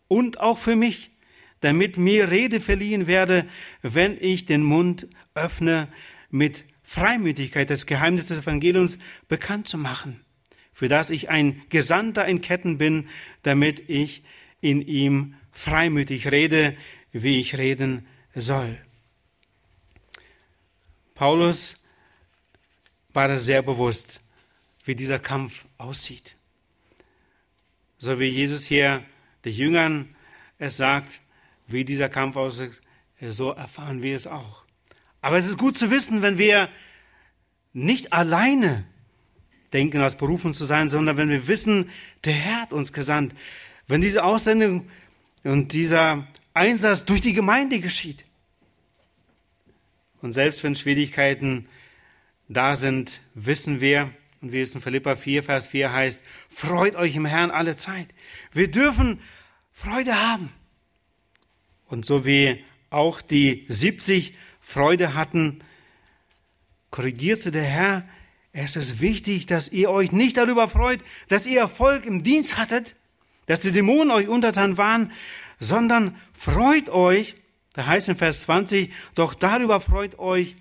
und 0.08 0.40
auch 0.40 0.58
für 0.58 0.74
mich, 0.74 1.12
damit 1.60 1.96
mir 1.96 2.32
Rede 2.32 2.60
verliehen 2.60 3.06
werde, 3.06 3.46
wenn 3.82 4.18
ich 4.20 4.44
den 4.44 4.64
Mund 4.64 5.06
öffne 5.36 5.86
mit 6.30 6.64
Freimütigkeit 6.82 7.70
das 7.70 7.86
Geheimnis 7.86 8.26
des 8.26 8.38
Evangeliums 8.38 8.98
bekannt 9.28 9.68
zu 9.68 9.78
machen, 9.78 10.18
für 10.72 10.88
das 10.88 11.10
ich 11.10 11.30
ein 11.30 11.62
Gesandter 11.68 12.24
in 12.24 12.40
Ketten 12.40 12.76
bin, 12.76 13.06
damit 13.44 13.88
ich 13.88 14.24
in 14.60 14.82
ihm 14.82 15.36
freimütig 15.52 16.32
rede, 16.32 16.76
wie 17.14 17.38
ich 17.38 17.56
reden 17.56 18.06
soll. 18.34 18.76
Paulus 21.14 21.84
war 23.12 23.30
es 23.30 23.46
sehr 23.46 23.62
bewusst, 23.62 24.20
wie 24.84 24.96
dieser 24.96 25.20
Kampf 25.20 25.64
aussieht. 25.78 26.36
So 27.98 28.18
wie 28.18 28.26
Jesus 28.26 28.64
hier 28.66 29.04
den 29.44 29.54
Jüngern 29.54 30.16
es 30.58 30.76
sagt, 30.76 31.20
wie 31.68 31.84
dieser 31.84 32.08
Kampf 32.08 32.36
aussieht, 32.36 32.80
so 33.20 33.52
erfahren 33.52 34.02
wir 34.02 34.16
es 34.16 34.26
auch. 34.26 34.64
Aber 35.20 35.38
es 35.38 35.46
ist 35.46 35.56
gut 35.56 35.78
zu 35.78 35.90
wissen, 35.90 36.20
wenn 36.20 36.36
wir 36.36 36.68
nicht 37.72 38.12
alleine 38.12 38.84
denken, 39.72 40.00
als 40.00 40.16
berufen 40.16 40.52
zu 40.52 40.64
sein, 40.64 40.90
sondern 40.90 41.16
wenn 41.16 41.28
wir 41.28 41.46
wissen, 41.46 41.90
der 42.24 42.34
Herr 42.34 42.62
hat 42.62 42.72
uns 42.72 42.92
gesandt. 42.92 43.34
Wenn 43.86 44.00
diese 44.00 44.24
Aussendung 44.24 44.90
und 45.44 45.72
dieser 45.72 46.26
Einsatz 46.54 47.04
durch 47.04 47.20
die 47.20 47.32
Gemeinde 47.32 47.80
geschieht. 47.80 48.24
Und 50.22 50.32
selbst 50.32 50.62
wenn 50.64 50.74
Schwierigkeiten 50.74 51.68
da 52.48 52.76
sind, 52.76 53.20
wissen 53.34 53.80
wir, 53.80 54.10
und 54.40 54.52
wie 54.52 54.60
es 54.60 54.74
in 54.74 54.80
Philippa 54.80 55.16
4, 55.16 55.42
Vers 55.42 55.66
4 55.66 55.92
heißt, 55.92 56.22
freut 56.48 56.96
euch 56.96 57.16
im 57.16 57.26
Herrn 57.26 57.50
alle 57.50 57.76
Zeit. 57.76 58.08
Wir 58.52 58.70
dürfen 58.70 59.20
Freude 59.72 60.14
haben. 60.14 60.50
Und 61.86 62.06
so 62.06 62.24
wie 62.24 62.64
auch 62.90 63.20
die 63.20 63.66
70 63.68 64.34
Freude 64.60 65.14
hatten, 65.14 65.60
korrigierte 66.90 67.50
der 67.50 67.64
Herr, 67.64 68.08
es 68.52 68.76
ist 68.76 69.00
wichtig, 69.00 69.46
dass 69.46 69.68
ihr 69.68 69.90
euch 69.90 70.12
nicht 70.12 70.36
darüber 70.36 70.68
freut, 70.68 71.00
dass 71.28 71.46
ihr 71.46 71.58
Erfolg 71.58 72.06
im 72.06 72.22
Dienst 72.22 72.56
hattet, 72.56 72.94
dass 73.46 73.62
die 73.62 73.72
Dämonen 73.72 74.12
euch 74.12 74.28
untertan 74.28 74.78
waren, 74.78 75.10
sondern 75.60 76.16
freut 76.32 76.88
euch, 76.88 77.36
da 77.72 77.86
heißt 77.86 78.08
in 78.08 78.16
Vers 78.16 78.42
20, 78.42 78.92
doch 79.14 79.34
darüber 79.34 79.80
freut 79.80 80.18
euch 80.18 80.56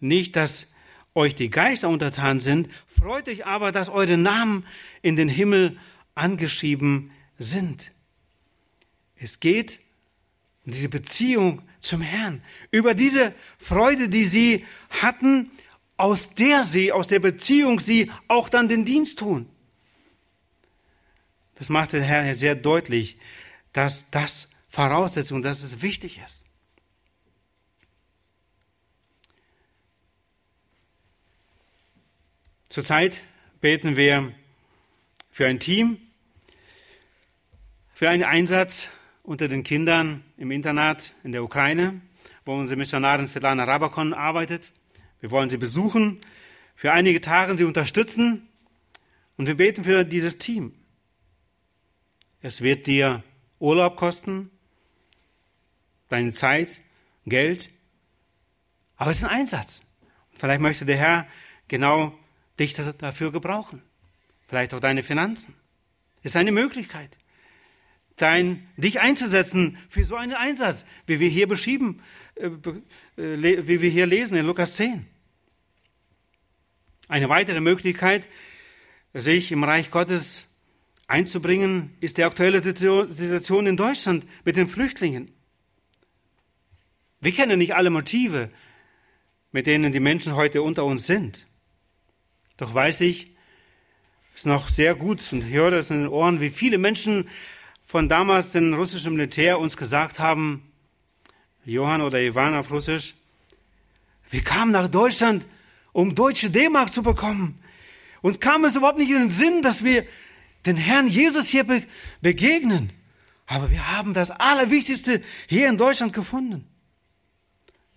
nicht, 0.00 0.36
dass 0.36 0.68
euch 1.14 1.34
die 1.34 1.50
Geister 1.50 1.88
untertan 1.88 2.40
sind, 2.40 2.68
freut 2.86 3.28
euch 3.28 3.46
aber, 3.46 3.72
dass 3.72 3.88
eure 3.88 4.16
Namen 4.16 4.66
in 5.02 5.16
den 5.16 5.28
Himmel 5.28 5.78
angeschrieben 6.14 7.10
sind. 7.38 7.92
Es 9.16 9.40
geht 9.40 9.80
um 10.66 10.72
diese 10.72 10.88
Beziehung 10.88 11.62
zum 11.80 12.00
Herrn, 12.00 12.42
über 12.70 12.94
diese 12.94 13.34
Freude, 13.58 14.08
die 14.08 14.24
sie 14.24 14.64
hatten, 14.90 15.50
aus 15.96 16.34
der 16.34 16.64
sie, 16.64 16.92
aus 16.92 17.08
der 17.08 17.20
Beziehung 17.20 17.78
sie 17.78 18.10
auch 18.26 18.48
dann 18.48 18.68
den 18.68 18.84
Dienst 18.84 19.18
tun. 19.18 19.48
Das 21.56 21.68
macht 21.68 21.92
der 21.92 22.02
Herr 22.02 22.34
sehr 22.34 22.54
deutlich, 22.54 23.16
dass 23.72 24.10
das 24.10 24.48
Voraussetzung, 24.68 25.42
dass 25.42 25.62
es 25.62 25.82
wichtig 25.82 26.20
ist. 26.24 26.44
Zurzeit 32.68 33.22
beten 33.60 33.96
wir 33.96 34.32
für 35.30 35.46
ein 35.46 35.60
Team, 35.60 35.98
für 37.94 38.08
einen 38.08 38.24
Einsatz 38.24 38.88
unter 39.22 39.46
den 39.46 39.62
Kindern 39.62 40.24
im 40.36 40.50
Internat 40.50 41.12
in 41.22 41.30
der 41.30 41.44
Ukraine, 41.44 42.00
wo 42.44 42.54
unsere 42.54 42.76
Missionarin 42.76 43.28
Svetlana 43.28 43.62
Rabakon 43.62 44.12
arbeitet. 44.12 44.72
Wir 45.20 45.30
wollen 45.30 45.50
sie 45.50 45.56
besuchen, 45.56 46.20
für 46.74 46.92
einige 46.92 47.20
Tage 47.20 47.56
sie 47.56 47.64
unterstützen 47.64 48.48
und 49.36 49.46
wir 49.46 49.56
beten 49.56 49.84
für 49.84 50.04
dieses 50.04 50.38
Team. 50.38 50.74
Es 52.44 52.60
wird 52.60 52.86
dir 52.86 53.24
Urlaub 53.58 53.96
kosten, 53.96 54.50
deine 56.10 56.30
Zeit, 56.34 56.82
Geld, 57.24 57.70
aber 58.96 59.12
es 59.12 59.16
ist 59.16 59.24
ein 59.24 59.30
Einsatz. 59.30 59.80
Vielleicht 60.34 60.60
möchte 60.60 60.84
der 60.84 60.98
Herr 60.98 61.26
genau 61.68 62.14
dich 62.58 62.74
dafür 62.74 63.32
gebrauchen. 63.32 63.80
Vielleicht 64.46 64.74
auch 64.74 64.80
deine 64.80 65.02
Finanzen. 65.02 65.54
Es 66.18 66.32
ist 66.32 66.36
eine 66.36 66.52
Möglichkeit, 66.52 67.16
dein, 68.16 68.68
dich 68.76 69.00
einzusetzen 69.00 69.78
für 69.88 70.04
so 70.04 70.16
einen 70.16 70.34
Einsatz, 70.34 70.84
wie 71.06 71.20
wir 71.20 71.30
hier 71.30 71.48
beschrieben, 71.48 72.02
äh, 72.34 72.48
äh, 73.16 73.66
wie 73.66 73.80
wir 73.80 73.88
hier 73.88 74.04
lesen 74.04 74.36
in 74.36 74.44
Lukas 74.44 74.76
10. 74.76 75.06
Eine 77.08 77.30
weitere 77.30 77.60
Möglichkeit, 77.60 78.28
sich 79.14 79.50
im 79.50 79.64
Reich 79.64 79.90
Gottes 79.90 80.53
einzubringen, 81.06 81.96
ist 82.00 82.18
die 82.18 82.24
aktuelle 82.24 82.60
Situation 82.60 83.66
in 83.66 83.76
Deutschland 83.76 84.26
mit 84.44 84.56
den 84.56 84.66
Flüchtlingen. 84.66 85.30
Wir 87.20 87.32
kennen 87.32 87.58
nicht 87.58 87.74
alle 87.74 87.90
Motive, 87.90 88.50
mit 89.52 89.66
denen 89.66 89.92
die 89.92 90.00
Menschen 90.00 90.34
heute 90.34 90.62
unter 90.62 90.84
uns 90.84 91.06
sind. 91.06 91.46
Doch 92.56 92.74
weiß 92.74 93.00
ich, 93.02 93.34
es 94.34 94.46
noch 94.46 94.68
sehr 94.68 94.94
gut 94.94 95.20
und 95.32 95.46
höre 95.46 95.70
das 95.70 95.90
in 95.90 96.02
den 96.02 96.08
Ohren, 96.08 96.40
wie 96.40 96.50
viele 96.50 96.78
Menschen 96.78 97.28
von 97.86 98.08
damals 98.08 98.52
dem 98.52 98.74
russischen 98.74 99.14
Militär 99.14 99.58
uns 99.58 99.76
gesagt 99.76 100.18
haben, 100.18 100.70
Johann 101.64 102.02
oder 102.02 102.20
Ivan 102.20 102.54
auf 102.54 102.70
Russisch, 102.70 103.14
wir 104.30 104.42
kamen 104.42 104.72
nach 104.72 104.88
Deutschland, 104.88 105.46
um 105.92 106.14
deutsche 106.14 106.50
D-Mark 106.50 106.90
zu 106.90 107.02
bekommen. 107.02 107.60
Uns 108.20 108.40
kam 108.40 108.64
es 108.64 108.74
überhaupt 108.74 108.98
nicht 108.98 109.10
in 109.10 109.18
den 109.18 109.30
Sinn, 109.30 109.62
dass 109.62 109.84
wir 109.84 110.04
den 110.66 110.76
Herrn 110.76 111.06
Jesus 111.06 111.48
hier 111.48 111.64
be 111.64 111.82
begegnen. 112.20 112.92
Aber 113.46 113.70
wir 113.70 113.90
haben 113.92 114.14
das 114.14 114.30
Allerwichtigste 114.30 115.22
hier 115.46 115.68
in 115.68 115.76
Deutschland 115.76 116.12
gefunden. 116.12 116.66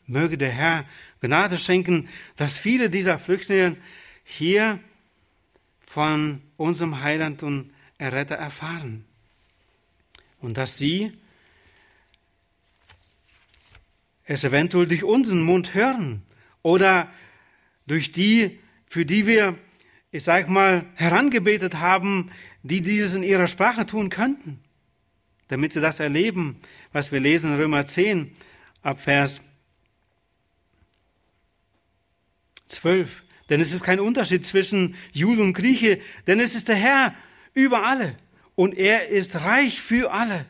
Möge 0.05 0.37
der 0.37 0.51
Herr 0.51 0.85
Gnade 1.21 1.57
schenken, 1.57 2.09
dass 2.35 2.57
viele 2.57 2.89
dieser 2.89 3.19
Flüchtlinge 3.19 3.77
hier 4.23 4.79
von 5.85 6.41
unserem 6.57 7.01
Heiland 7.01 7.43
und 7.43 7.71
Erretter 7.97 8.35
erfahren. 8.35 9.05
Und 10.39 10.57
dass 10.57 10.77
sie 10.77 11.11
es 14.25 14.43
eventuell 14.43 14.87
durch 14.87 15.03
unseren 15.03 15.41
Mund 15.41 15.73
hören 15.73 16.21
oder 16.61 17.11
durch 17.87 18.11
die, 18.11 18.59
für 18.87 19.05
die 19.05 19.25
wir, 19.25 19.57
ich 20.11 20.23
sag 20.23 20.49
mal, 20.49 20.85
herangebetet 20.95 21.75
haben, 21.75 22.31
die 22.63 22.81
dieses 22.81 23.15
in 23.15 23.23
ihrer 23.23 23.47
Sprache 23.47 23.85
tun 23.85 24.09
könnten, 24.09 24.59
damit 25.47 25.73
sie 25.73 25.81
das 25.81 25.99
erleben, 25.99 26.57
was 26.91 27.11
wir 27.11 27.19
lesen 27.19 27.53
in 27.53 27.59
Römer 27.59 27.85
10 27.85 28.31
ab 28.81 29.01
Vers 29.01 29.41
12. 32.67 33.23
Denn 33.49 33.61
es 33.61 33.71
ist 33.71 33.83
kein 33.83 33.99
Unterschied 33.99 34.45
zwischen 34.45 34.95
Jude 35.13 35.41
und 35.41 35.53
Grieche, 35.53 35.99
denn 36.25 36.39
es 36.39 36.55
ist 36.55 36.67
der 36.67 36.75
Herr 36.75 37.13
über 37.53 37.85
alle 37.85 38.17
und 38.55 38.77
er 38.77 39.07
ist 39.07 39.35
reich 39.35 39.81
für 39.81 40.11
alle, 40.11 40.45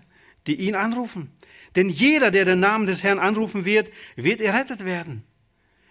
die 0.47 0.55
ihn 0.55 0.75
anrufen. 0.75 1.31
Denn 1.75 1.89
jeder, 1.89 2.31
der 2.31 2.45
den 2.45 2.59
Namen 2.59 2.87
des 2.87 3.03
Herrn 3.03 3.19
anrufen 3.19 3.65
wird, 3.65 3.91
wird 4.15 4.41
errettet 4.41 4.83
werden. 4.83 5.23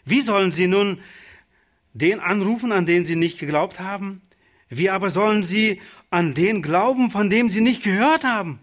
Wie 0.04 0.20
sollen 0.20 0.50
sie 0.50 0.66
nun 0.66 1.00
den 1.98 2.20
anrufen, 2.20 2.72
an 2.72 2.84
den 2.84 3.04
sie 3.06 3.16
nicht 3.16 3.38
geglaubt 3.38 3.80
haben? 3.80 4.20
Wie 4.68 4.90
aber 4.90 5.10
sollen 5.10 5.42
sie 5.42 5.80
an 6.10 6.34
den 6.34 6.60
glauben, 6.60 7.10
von 7.10 7.30
dem 7.30 7.48
sie 7.48 7.60
nicht 7.60 7.82
gehört 7.82 8.24
haben? 8.24 8.60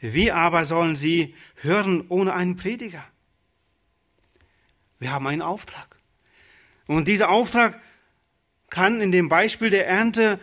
Wie 0.00 0.32
aber 0.32 0.64
sollen 0.64 0.96
sie 0.96 1.34
hören 1.56 2.04
ohne 2.08 2.34
einen 2.34 2.56
Prediger? 2.56 3.04
Wir 4.98 5.12
haben 5.12 5.26
einen 5.26 5.42
Auftrag. 5.42 5.96
Und 6.86 7.08
dieser 7.08 7.30
Auftrag 7.30 7.80
kann 8.68 9.00
in 9.00 9.12
dem 9.12 9.28
Beispiel 9.28 9.70
der 9.70 9.86
Ernte 9.86 10.38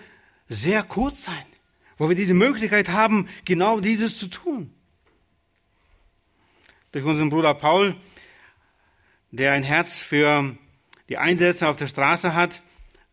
sehr 0.49 0.81
kurz 0.81 1.25
sein, 1.25 1.45
wo 1.97 2.09
wir 2.09 2.15
diese 2.15 2.33
Möglichkeit 2.33 2.89
haben, 2.89 3.27
genau 3.45 3.79
dieses 3.79 4.17
zu 4.17 4.27
tun. 4.27 4.73
Durch 6.91 7.05
unseren 7.05 7.29
Bruder 7.29 7.53
Paul, 7.53 7.95
der 9.31 9.51
ein 9.51 9.63
Herz 9.63 9.99
für 9.99 10.57
die 11.09 11.17
Einsätze 11.17 11.67
auf 11.67 11.77
der 11.77 11.87
Straße 11.87 12.33
hat, 12.33 12.61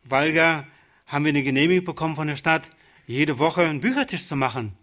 Walger, 0.05 0.67
haben 1.07 1.25
wir 1.25 1.31
eine 1.31 1.43
Genehmigung 1.43 1.85
bekommen 1.85 2.17
von 2.17 2.27
der 2.27 2.37
Stadt, 2.37 2.71
jede 3.07 3.39
Woche 3.39 3.63
einen 3.63 3.81
Büchertisch 3.81 4.27
zu 4.27 4.37
machen. 4.37 4.77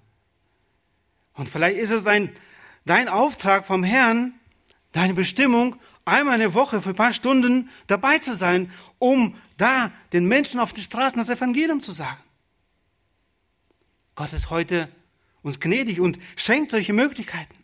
Und 1.33 1.49
vielleicht 1.49 1.77
ist 1.77 1.91
es 1.91 2.03
dein, 2.03 2.29
dein 2.85 3.07
Auftrag 3.07 3.65
vom 3.65 3.83
Herrn, 3.83 4.33
deine 4.91 5.13
Bestimmung, 5.13 5.75
einmal 6.05 6.35
eine 6.35 6.53
Woche 6.53 6.81
für 6.81 6.89
ein 6.89 6.95
paar 6.95 7.13
Stunden 7.13 7.69
dabei 7.87 8.19
zu 8.19 8.35
sein, 8.35 8.71
um 8.99 9.35
da 9.57 9.91
den 10.13 10.27
Menschen 10.27 10.59
auf 10.59 10.73
den 10.73 10.83
Straßen 10.83 11.17
das 11.17 11.29
Evangelium 11.29 11.81
zu 11.81 11.91
sagen. 11.91 12.21
Gott 14.15 14.33
ist 14.33 14.49
heute 14.49 14.89
uns 15.41 15.59
gnädig 15.59 15.99
und 15.99 16.19
schenkt 16.35 16.71
solche 16.71 16.93
Möglichkeiten. 16.93 17.55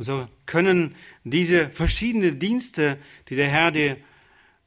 Und 0.00 0.04
so 0.06 0.26
können 0.46 0.94
diese 1.24 1.68
verschiedenen 1.68 2.38
Dienste, 2.38 2.96
die 3.28 3.36
der 3.36 3.50
Herr 3.50 3.70
dir 3.70 3.98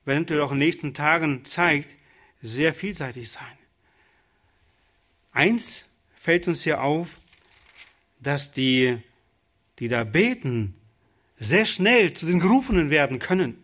eventuell 0.06 0.42
auch 0.42 0.52
in 0.52 0.60
den 0.60 0.68
nächsten 0.68 0.94
Tagen 0.94 1.44
zeigt, 1.44 1.96
sehr 2.44 2.72
vielseitig 2.72 3.32
sein. 3.32 3.58
Eins 5.32 5.86
fällt 6.14 6.48
uns 6.48 6.62
hier 6.62 6.84
auf, 6.84 7.20
dass 8.20 8.52
die, 8.52 9.00
die 9.80 9.88
da 9.88 10.04
beten, 10.04 10.76
sehr 11.40 11.66
schnell 11.66 12.14
zu 12.14 12.28
den 12.28 12.40
Gerufenen 12.40 12.92
werden 12.92 13.18
können. 13.18 13.58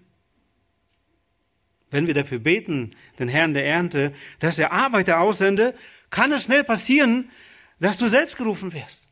Wenn 1.91 2.07
wir 2.07 2.15
dafür 2.15 2.39
beten, 2.39 2.95
den 3.19 3.27
Herrn 3.29 3.53
der 3.53 3.67
Ernte, 3.67 4.15
dass 4.39 4.57
er 4.57 4.71
Arbeiter 4.71 5.19
aussende, 5.19 5.75
kann 6.09 6.31
es 6.31 6.45
schnell 6.45 6.63
passieren, 6.63 7.29
dass 7.79 7.99
du 7.99 8.07
selbst 8.07 8.37
gerufen 8.37 8.73
wirst. 8.73 9.07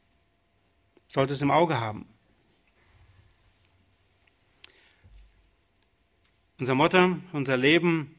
Solltest 1.08 1.44
im 1.44 1.52
Auge 1.52 1.80
haben. 1.80 2.17
Unser 6.60 6.74
Motto, 6.74 7.18
unser 7.34 7.56
Leben, 7.56 8.16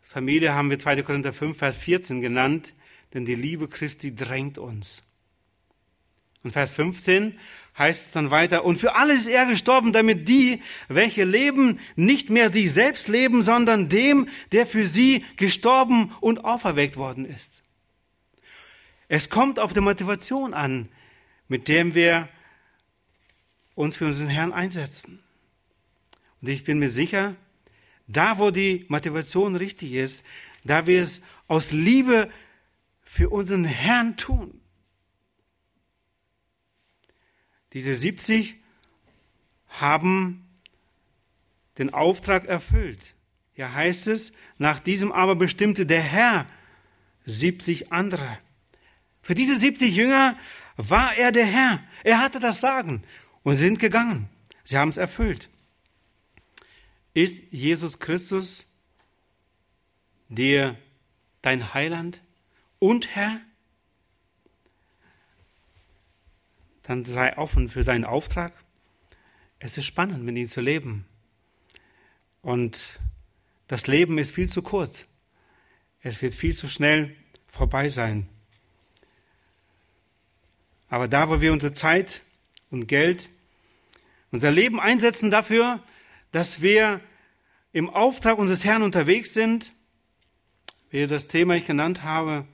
Familie 0.00 0.54
haben 0.54 0.70
wir 0.70 0.78
2. 0.78 1.02
Korinther 1.02 1.34
5, 1.34 1.58
Vers 1.58 1.76
14 1.76 2.22
genannt, 2.22 2.72
denn 3.12 3.26
die 3.26 3.34
Liebe 3.34 3.68
Christi 3.68 4.16
drängt 4.16 4.56
uns. 4.56 5.02
Und 6.42 6.52
Vers 6.52 6.72
15 6.72 7.38
heißt 7.76 8.06
es 8.06 8.12
dann 8.12 8.30
weiter, 8.30 8.64
und 8.64 8.78
für 8.78 8.94
alles 8.94 9.22
ist 9.22 9.28
er 9.28 9.44
gestorben, 9.44 9.92
damit 9.92 10.30
die, 10.30 10.62
welche 10.88 11.24
leben, 11.24 11.78
nicht 11.94 12.30
mehr 12.30 12.50
sich 12.50 12.72
selbst 12.72 13.06
leben, 13.06 13.42
sondern 13.42 13.90
dem, 13.90 14.30
der 14.52 14.66
für 14.66 14.86
sie 14.86 15.22
gestorben 15.36 16.14
und 16.20 16.42
auferweckt 16.42 16.96
worden 16.96 17.26
ist. 17.26 17.62
Es 19.08 19.28
kommt 19.28 19.58
auf 19.58 19.74
die 19.74 19.80
Motivation 19.80 20.54
an, 20.54 20.88
mit 21.48 21.68
dem 21.68 21.94
wir 21.94 22.30
uns 23.74 23.98
für 23.98 24.06
unseren 24.06 24.28
Herrn 24.28 24.54
einsetzen. 24.54 25.22
Und 26.40 26.48
ich 26.48 26.64
bin 26.64 26.78
mir 26.78 26.90
sicher, 26.90 27.36
da 28.06 28.38
wo 28.38 28.50
die 28.50 28.84
Motivation 28.88 29.56
richtig 29.56 29.92
ist, 29.92 30.24
da 30.64 30.86
wir 30.86 31.02
es 31.02 31.22
aus 31.48 31.72
Liebe 31.72 32.30
für 33.02 33.30
unseren 33.30 33.64
Herrn 33.64 34.16
tun. 34.16 34.60
Diese 37.72 37.94
70 37.94 38.56
haben 39.68 40.46
den 41.78 41.92
Auftrag 41.92 42.46
erfüllt. 42.46 43.14
Hier 43.52 43.74
heißt 43.74 44.06
es, 44.08 44.32
nach 44.58 44.80
diesem 44.80 45.12
aber 45.12 45.34
bestimmte 45.34 45.86
der 45.86 46.02
Herr 46.02 46.46
70 47.26 47.92
andere. 47.92 48.38
Für 49.22 49.34
diese 49.34 49.58
70 49.58 49.94
Jünger 49.96 50.38
war 50.76 51.16
er 51.16 51.32
der 51.32 51.46
Herr. 51.46 51.82
Er 52.04 52.20
hatte 52.20 52.38
das 52.38 52.60
Sagen 52.60 53.02
und 53.42 53.56
sind 53.56 53.78
gegangen. 53.78 54.28
Sie 54.64 54.78
haben 54.78 54.90
es 54.90 54.96
erfüllt. 54.96 55.48
Ist 57.16 57.50
Jesus 57.50 57.98
Christus 57.98 58.66
dir 60.28 60.76
dein 61.40 61.72
Heiland 61.72 62.20
und 62.78 63.16
Herr? 63.16 63.40
Dann 66.82 67.06
sei 67.06 67.38
offen 67.38 67.70
für 67.70 67.82
seinen 67.82 68.04
Auftrag. 68.04 68.52
Es 69.58 69.78
ist 69.78 69.86
spannend, 69.86 70.24
mit 70.24 70.36
ihm 70.36 70.46
zu 70.46 70.60
leben. 70.60 71.06
Und 72.42 72.98
das 73.66 73.86
Leben 73.86 74.18
ist 74.18 74.32
viel 74.32 74.50
zu 74.50 74.60
kurz. 74.60 75.06
Es 76.02 76.20
wird 76.20 76.34
viel 76.34 76.54
zu 76.54 76.68
schnell 76.68 77.16
vorbei 77.48 77.88
sein. 77.88 78.28
Aber 80.90 81.08
da, 81.08 81.30
wo 81.30 81.40
wir 81.40 81.54
unsere 81.54 81.72
Zeit 81.72 82.20
und 82.70 82.88
Geld, 82.88 83.30
unser 84.32 84.50
Leben 84.50 84.78
einsetzen 84.78 85.30
dafür, 85.30 85.82
dass 86.32 86.62
wir 86.62 87.00
im 87.72 87.90
Auftrag 87.90 88.38
unseres 88.38 88.64
Herrn 88.64 88.82
unterwegs 88.82 89.34
sind, 89.34 89.72
wie 90.90 91.06
das 91.06 91.28
Thema 91.28 91.56
ich 91.56 91.66
genannt 91.66 92.02
habe, 92.02 92.46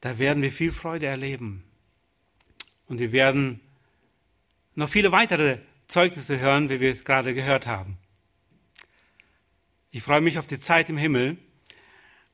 da 0.00 0.18
werden 0.18 0.42
wir 0.42 0.52
viel 0.52 0.72
Freude 0.72 1.06
erleben. 1.06 1.64
Und 2.86 3.00
wir 3.00 3.12
werden 3.12 3.60
noch 4.74 4.88
viele 4.88 5.12
weitere 5.12 5.58
Zeugnisse 5.88 6.38
hören, 6.38 6.70
wie 6.70 6.80
wir 6.80 6.92
es 6.92 7.04
gerade 7.04 7.34
gehört 7.34 7.66
haben. 7.66 7.98
Ich 9.90 10.02
freue 10.02 10.20
mich 10.20 10.38
auf 10.38 10.46
die 10.46 10.58
Zeit 10.58 10.88
im 10.90 10.96
Himmel, 10.96 11.38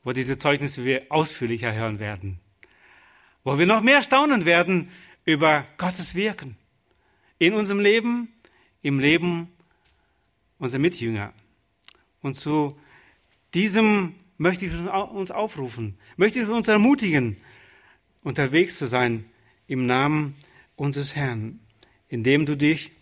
wo 0.02 0.12
diese 0.12 0.38
Zeugnisse 0.38 0.84
wir 0.84 1.06
ausführlicher 1.08 1.72
hören 1.72 1.98
werden, 1.98 2.40
wo 3.42 3.58
wir 3.58 3.66
noch 3.66 3.80
mehr 3.80 4.02
staunen 4.02 4.44
werden 4.44 4.90
über 5.24 5.66
Gottes 5.78 6.14
Wirken 6.14 6.56
in 7.38 7.54
unserem 7.54 7.80
Leben, 7.80 8.32
im 8.82 8.98
Leben 8.98 9.53
unsere 10.64 10.80
Mitjünger. 10.80 11.32
Und 12.22 12.36
zu 12.36 12.78
diesem 13.52 14.14
möchte 14.38 14.64
ich 14.64 14.72
uns 14.72 15.30
aufrufen, 15.30 15.98
möchte 16.16 16.40
ich 16.40 16.48
uns 16.48 16.68
ermutigen, 16.68 17.36
unterwegs 18.22 18.78
zu 18.78 18.86
sein 18.86 19.26
im 19.66 19.84
Namen 19.84 20.34
unseres 20.74 21.14
Herrn, 21.14 21.60
indem 22.08 22.46
du 22.46 22.56
dich 22.56 22.92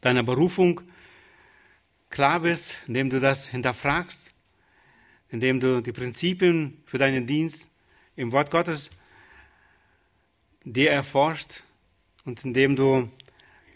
deiner 0.00 0.22
Berufung 0.22 0.80
klar 2.08 2.40
bist, 2.40 2.78
indem 2.86 3.10
du 3.10 3.20
das 3.20 3.48
hinterfragst, 3.48 4.32
indem 5.28 5.60
du 5.60 5.82
die 5.82 5.92
Prinzipien 5.92 6.82
für 6.86 6.96
deinen 6.96 7.26
Dienst 7.26 7.68
im 8.16 8.32
Wort 8.32 8.50
Gottes 8.50 8.90
dir 10.64 10.90
erforscht 10.90 11.62
und 12.24 12.42
indem 12.42 12.74
du 12.74 13.10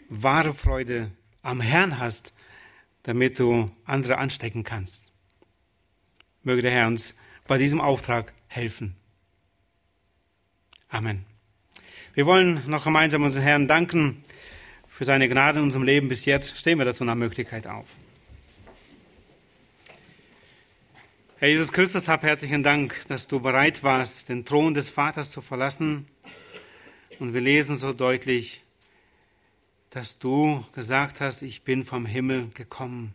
wahre 0.09 0.55
Freude 0.55 1.11
am 1.43 1.61
Herrn 1.61 1.99
hast 1.99 2.33
damit 3.03 3.39
du 3.39 3.71
andere 3.85 4.17
anstecken 4.17 4.63
kannst. 4.63 5.11
Möge 6.41 6.61
der 6.61 6.71
Herr 6.71 6.87
uns 6.87 7.15
bei 7.47 7.57
diesem 7.57 7.79
Auftrag 7.79 8.33
helfen. 8.47 8.95
Amen. 10.89 11.25
Wir 12.13 12.25
wollen 12.25 12.61
noch 12.67 12.83
gemeinsam 12.83 13.23
unseren 13.23 13.43
Herrn 13.43 13.67
danken 13.67 14.23
für 14.87 15.05
seine 15.05 15.27
Gnade 15.27 15.59
in 15.59 15.65
unserem 15.65 15.83
Leben 15.83 16.07
bis 16.07 16.25
jetzt. 16.25 16.57
Stehen 16.57 16.77
wir 16.77 16.85
dazu 16.85 17.03
nach 17.03 17.15
Möglichkeit 17.15 17.65
auf. 17.65 17.87
Herr 21.37 21.49
Jesus 21.49 21.73
Christus, 21.73 22.07
hab 22.07 22.23
herzlichen 22.23 22.63
Dank, 22.63 22.95
dass 23.09 23.27
du 23.27 23.39
bereit 23.39 23.83
warst, 23.83 24.29
den 24.29 24.45
Thron 24.45 24.73
des 24.73 24.89
Vaters 24.89 25.31
zu 25.31 25.41
verlassen. 25.41 26.07
Und 27.19 27.33
wir 27.33 27.41
lesen 27.41 27.75
so 27.75 27.91
deutlich, 27.91 28.61
dass 29.93 30.17
du 30.17 30.65
gesagt 30.73 31.21
hast, 31.21 31.43
ich 31.43 31.61
bin 31.61 31.85
vom 31.85 32.07
Himmel 32.07 32.49
gekommen. 32.55 33.13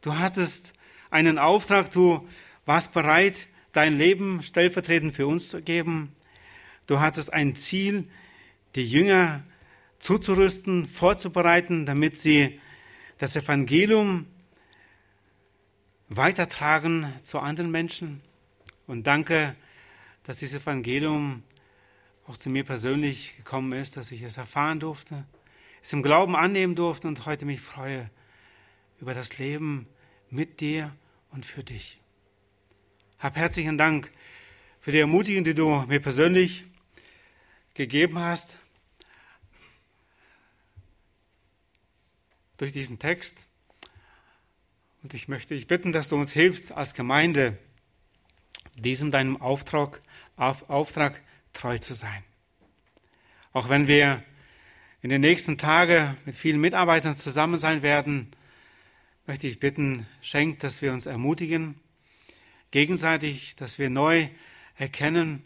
Du 0.00 0.18
hattest 0.18 0.72
einen 1.10 1.38
Auftrag, 1.38 1.92
du 1.92 2.28
warst 2.66 2.92
bereit, 2.92 3.46
dein 3.70 3.96
Leben 3.96 4.42
stellvertretend 4.42 5.12
für 5.12 5.28
uns 5.28 5.48
zu 5.48 5.62
geben. 5.62 6.12
Du 6.88 6.98
hattest 6.98 7.32
ein 7.32 7.54
Ziel, 7.54 8.08
die 8.74 8.82
Jünger 8.82 9.44
zuzurüsten, 10.00 10.86
vorzubereiten, 10.86 11.86
damit 11.86 12.18
sie 12.18 12.58
das 13.18 13.36
Evangelium 13.36 14.26
weitertragen 16.08 17.12
zu 17.22 17.38
anderen 17.38 17.70
Menschen. 17.70 18.22
Und 18.88 19.06
danke, 19.06 19.54
dass 20.24 20.38
dieses 20.38 20.62
Evangelium 20.62 21.44
auch 22.26 22.36
zu 22.36 22.50
mir 22.50 22.64
persönlich 22.64 23.36
gekommen 23.36 23.72
ist, 23.72 23.96
dass 23.96 24.10
ich 24.10 24.22
es 24.22 24.36
erfahren 24.36 24.80
durfte 24.80 25.24
es 25.82 25.92
im 25.92 26.02
Glauben 26.02 26.36
annehmen 26.36 26.74
durfte 26.74 27.08
und 27.08 27.26
heute 27.26 27.44
mich 27.44 27.60
freue 27.60 28.10
über 29.00 29.14
das 29.14 29.38
Leben 29.38 29.86
mit 30.30 30.60
dir 30.60 30.94
und 31.30 31.44
für 31.44 31.64
dich. 31.64 31.98
Hab 33.18 33.36
herzlichen 33.36 33.78
Dank 33.78 34.10
für 34.80 34.92
die 34.92 35.00
Ermutigung, 35.00 35.44
die 35.44 35.54
du 35.54 35.84
mir 35.88 36.00
persönlich 36.00 36.64
gegeben 37.74 38.18
hast 38.18 38.56
durch 42.56 42.72
diesen 42.72 42.98
Text. 42.98 43.46
Und 45.02 45.14
ich 45.14 45.26
möchte 45.26 45.54
dich 45.54 45.66
bitten, 45.66 45.90
dass 45.90 46.08
du 46.08 46.16
uns 46.16 46.32
hilfst, 46.32 46.72
als 46.72 46.94
Gemeinde 46.94 47.58
diesem 48.76 49.10
deinem 49.10 49.40
Auftrag, 49.40 50.00
auf 50.36 50.70
Auftrag 50.70 51.20
treu 51.52 51.78
zu 51.78 51.94
sein. 51.94 52.22
Auch 53.52 53.68
wenn 53.68 53.88
wir 53.88 54.22
in 55.02 55.10
den 55.10 55.20
nächsten 55.20 55.58
Tagen 55.58 56.16
mit 56.24 56.34
vielen 56.34 56.60
Mitarbeitern 56.60 57.16
zusammen 57.16 57.58
sein 57.58 57.82
werden, 57.82 58.30
möchte 59.26 59.48
ich 59.48 59.58
bitten, 59.58 60.06
schenkt, 60.20 60.62
dass 60.62 60.80
wir 60.80 60.92
uns 60.92 61.06
ermutigen, 61.06 61.74
gegenseitig, 62.70 63.56
dass 63.56 63.78
wir 63.78 63.90
neu 63.90 64.28
erkennen 64.76 65.42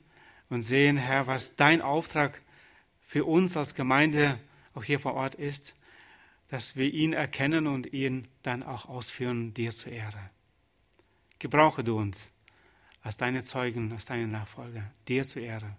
und 0.50 0.62
sehen, 0.62 0.98
Herr, 0.98 1.26
was 1.26 1.56
dein 1.56 1.80
Auftrag 1.80 2.42
für 3.00 3.24
uns 3.24 3.56
als 3.56 3.74
Gemeinde 3.74 4.38
auch 4.74 4.84
hier 4.84 5.00
vor 5.00 5.14
Ort 5.14 5.34
ist, 5.34 5.74
dass 6.48 6.76
wir 6.76 6.92
ihn 6.92 7.12
erkennen 7.12 7.66
und 7.66 7.92
ihn 7.92 8.28
dann 8.42 8.62
auch 8.62 8.86
ausführen, 8.86 9.54
dir 9.54 9.70
zur 9.70 9.92
Ehre. 9.92 10.30
Gebrauche 11.38 11.82
du 11.82 11.98
uns 11.98 12.30
als 13.02 13.16
deine 13.16 13.42
Zeugen, 13.42 13.92
als 13.92 14.04
deine 14.04 14.26
Nachfolger, 14.26 14.92
dir 15.08 15.26
zur 15.26 15.42
Ehre. 15.42 15.76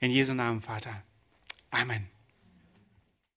In 0.00 0.10
Jesu 0.10 0.34
Namen, 0.34 0.60
Vater. 0.60 1.02
Amen. 1.70 2.13